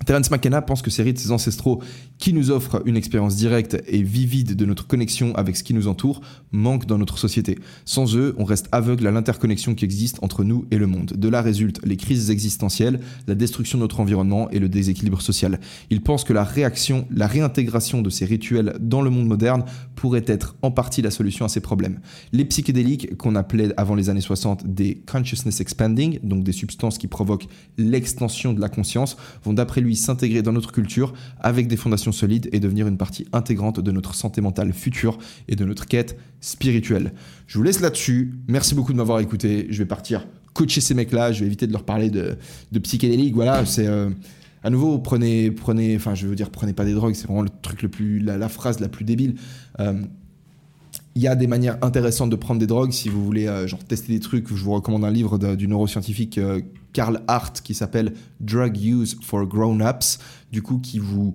[0.05, 1.83] Terence McKenna pense que ces rites ancestraux
[2.19, 5.89] qui nous offrent une expérience directe et vivide de notre connexion avec ce qui nous
[5.89, 6.21] entoure
[6.53, 7.59] manquent dans notre société.
[7.85, 11.13] Sans eux, on reste aveugle à l'interconnexion qui existe entre nous et le monde.
[11.17, 15.61] De là résultent les crises existentielles, la destruction de notre environnement et le déséquilibre social.
[15.91, 19.65] Il pense que la réaction, la réintégration de ces rituels dans le monde moderne
[19.95, 22.01] pourrait être en partie la solution à ces problèmes.
[22.33, 27.07] Les psychédéliques, qu'on appelait avant les années 60 des consciousness expanding, donc des substances qui
[27.07, 27.49] provoquent
[27.79, 32.49] l'extension de la conscience, vont d'après lui s'intégrer dans notre culture avec des fondations solides
[32.53, 37.13] et devenir une partie intégrante de notre santé mentale future et de notre quête spirituelle.
[37.47, 38.35] Je vous laisse là-dessus.
[38.49, 39.67] Merci beaucoup de m'avoir écouté.
[39.71, 41.33] Je vais partir coacher ces mecs-là.
[41.33, 42.37] Je vais éviter de leur parler de,
[42.73, 43.35] de psychédélique.
[43.35, 43.87] Voilà, c'est.
[43.87, 44.11] Euh,
[44.67, 47.51] à nouveau, prenez, prenez, enfin, je veux dire, prenez pas des drogues, c'est vraiment le
[47.63, 49.37] truc le plus, la, phrase la plus débile.
[49.79, 50.03] Euh,
[51.15, 52.91] il y a des manières intéressantes de prendre des drogues.
[52.91, 56.39] Si vous voulez euh, genre tester des trucs, je vous recommande un livre du neuroscientifique
[56.39, 56.61] euh,
[56.93, 60.19] Carl Hart qui s'appelle Drug Use for Grown-ups.
[60.51, 61.35] Du coup, qui vous.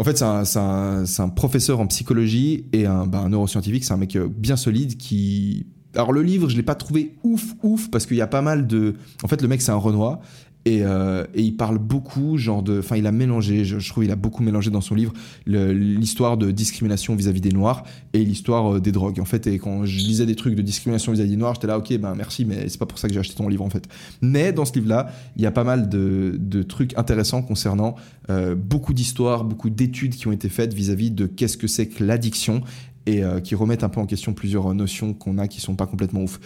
[0.00, 3.84] En fait, c'est un, un, professeur en psychologie et un, bah, un neuroscientifique.
[3.84, 5.66] C'est un mec euh, bien solide qui.
[5.94, 8.40] Alors, le livre, je ne l'ai pas trouvé ouf, ouf, parce qu'il y a pas
[8.40, 8.94] mal de.
[9.22, 10.20] En fait, le mec, c'est un Renoir.
[10.68, 12.78] Euh, et, il parle beaucoup, genre de.
[12.80, 15.12] Enfin, il a mélangé, je, trouve, il a beaucoup mélangé dans son livre
[15.46, 19.20] l'histoire de discrimination vis-à-vis des Noirs et l'histoire euh, des drogues.
[19.20, 21.78] En fait, et quand je lisais des trucs de discrimination vis-à-vis des Noirs, j'étais là,
[21.78, 23.88] ok, ben merci, mais c'est pas pour ça que j'ai acheté ton livre, en fait.
[24.20, 27.94] Mais dans ce livre-là, il y a pas mal de, de trucs intéressants concernant
[28.28, 32.04] euh, beaucoup d'histoires, beaucoup d'études qui ont été faites vis-à-vis de qu'est-ce que c'est que
[32.04, 32.62] l'addiction
[33.06, 36.20] et qui remettent un peu en question plusieurs notions qu'on a qui sont pas complètement
[36.20, 36.38] ouf.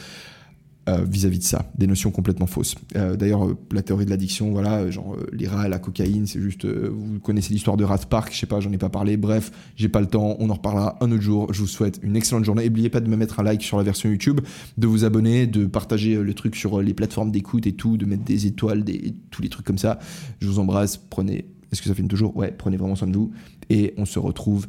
[0.87, 2.75] Euh, vis-à-vis de ça, des notions complètement fausses.
[2.95, 6.67] Euh, d'ailleurs, euh, la théorie de l'addiction, voilà, genre les rats, la cocaïne, c'est juste,
[6.67, 9.17] vous connaissez l'histoire de Rat Park, je sais pas, j'en ai pas parlé.
[9.17, 11.51] Bref, j'ai pas le temps, on en reparlera un autre jour.
[11.55, 12.67] Je vous souhaite une excellente journée.
[12.67, 14.43] N'oubliez pas de me mettre un like sur la version YouTube,
[14.77, 18.25] de vous abonner, de partager le truc sur les plateformes d'écoute et tout, de mettre
[18.25, 19.99] des étoiles, des, tous les trucs comme ça.
[20.41, 20.99] Je vous embrasse.
[20.99, 22.37] Prenez, est-ce que ça fait toujours?
[22.37, 23.33] Ouais, prenez vraiment soin de vous
[23.71, 24.67] et on se retrouve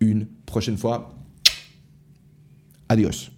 [0.00, 1.14] une prochaine fois.
[2.88, 3.37] Adios.